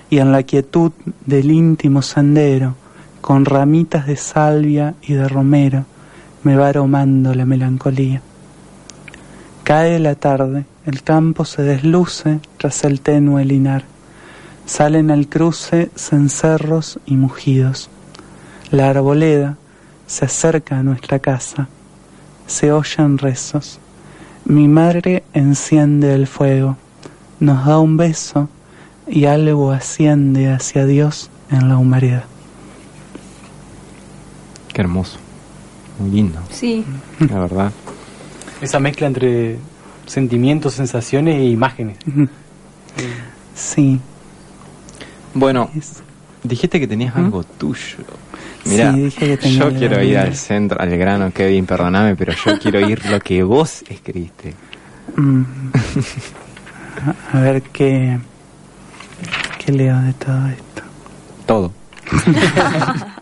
[0.10, 0.92] y en la quietud
[1.26, 2.76] del íntimo sendero,
[3.24, 5.86] con ramitas de salvia y de romero,
[6.44, 8.22] me va aromando la melancolía.
[9.64, 13.86] Cae la tarde, el campo se desluce tras el tenue linar.
[14.66, 17.90] Salen al cruce cencerros y mugidos.
[18.72, 19.56] La arboleda
[20.06, 21.70] se acerca a nuestra casa.
[22.46, 23.80] Se oyen rezos.
[24.44, 26.76] Mi madre enciende el fuego,
[27.40, 28.50] nos da un beso
[29.08, 32.33] y algo asciende hacia Dios en la humanidad.
[34.74, 35.18] Qué hermoso.
[36.00, 36.40] Muy lindo.
[36.50, 36.84] Sí.
[37.30, 37.72] La verdad.
[38.62, 39.58] Esa mezcla entre
[40.06, 41.98] sentimientos, sensaciones e imágenes.
[43.56, 44.00] Sí.
[45.34, 45.70] Bueno,
[46.44, 47.98] dijiste que tenías algo tuyo.
[48.66, 49.12] Mira, Sí,
[49.58, 53.44] yo quiero ir al centro, al grano, Kevin, perdóname, pero yo quiero ir lo que
[53.44, 54.54] vos escribiste.
[55.18, 55.42] Mm.
[57.34, 58.20] A- A ver qué,
[59.64, 60.82] qué leo de todo esto.
[61.46, 61.72] Todo.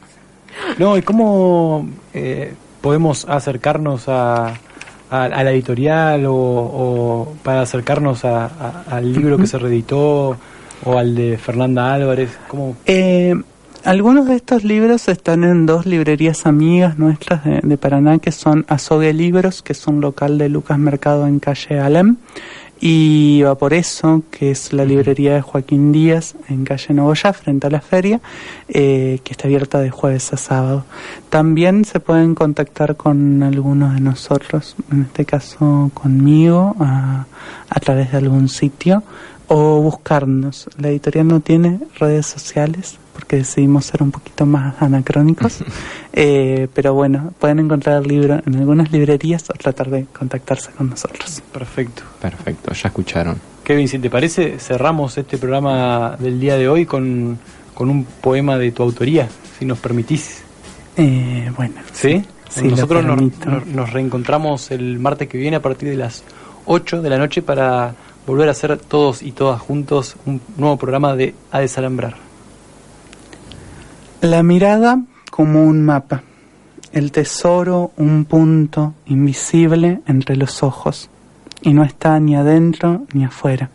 [0.77, 8.25] No, ¿y cómo eh, podemos acercarnos a, a, a la editorial o, o para acercarnos
[8.25, 10.37] a- a- al libro que se reeditó
[10.83, 12.37] o al de Fernanda Álvarez?
[12.47, 12.75] ¿Cómo?
[12.85, 13.35] Eh,
[13.83, 18.63] algunos de estos libros están en dos librerías amigas nuestras de, de Paraná, que son
[18.67, 22.17] Azogue Libros, que es un local de Lucas Mercado en calle Alem,
[22.81, 27.79] y Vaporeso, que es la librería de Joaquín Díaz en calle Nogoyá, frente a la
[27.79, 28.19] feria,
[28.67, 30.83] eh, que está abierta de jueves a sábado.
[31.29, 37.27] También se pueden contactar con algunos de nosotros, en este caso conmigo, a,
[37.69, 39.03] a través de algún sitio,
[39.47, 40.67] o buscarnos.
[40.79, 45.59] La editorial no tiene redes sociales porque decidimos ser un poquito más anacrónicos,
[46.13, 50.89] Eh, pero bueno, pueden encontrar el libro en algunas librerías o tratar de contactarse con
[50.89, 51.41] nosotros.
[51.53, 52.03] Perfecto.
[52.21, 53.39] Perfecto, ya escucharon.
[53.63, 57.39] Kevin, si te parece, cerramos este programa del día de hoy con,
[57.73, 60.41] con un poema de tu autoría, si nos permitís.
[60.97, 62.21] Eh, bueno, ¿Sí?
[62.49, 66.25] sí, Nosotros nos- nos reencontramos el martes que viene a partir de las
[66.65, 67.93] 8 de la noche para
[68.27, 72.15] volver a hacer todos y todas juntos un nuevo programa de A Desalambrar.
[74.21, 75.01] La mirada
[75.31, 76.21] como un mapa,
[76.93, 81.09] el tesoro un punto invisible entre los ojos,
[81.63, 83.71] y no está ni adentro ni afuera.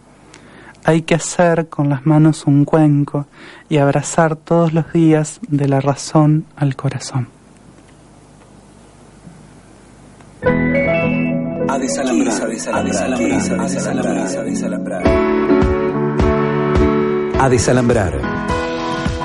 [0.85, 3.27] Hay que hacer con las manos un cuenco
[3.69, 7.27] y abrazar todos los días de la razón al corazón.
[11.69, 15.03] A desalambrar, a desalambrar, a desalambrar,
[17.41, 18.56] a desalambrar.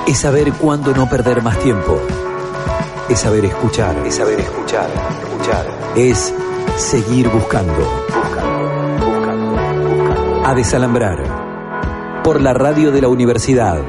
[0.06, 2.00] Es saber cuándo no perder más tiempo.
[3.08, 4.90] Es saber escuchar, es saber escuchar,
[5.22, 5.66] escuchar.
[5.96, 6.34] Es
[6.76, 10.46] seguir buscando, buscando, buscando, buscando.
[10.46, 12.22] A desalambrar.
[12.24, 13.80] Por la radio de la Universidad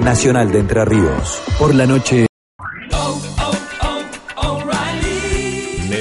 [0.00, 1.42] Nacional de Entre Ríos.
[1.58, 2.25] Por la noche.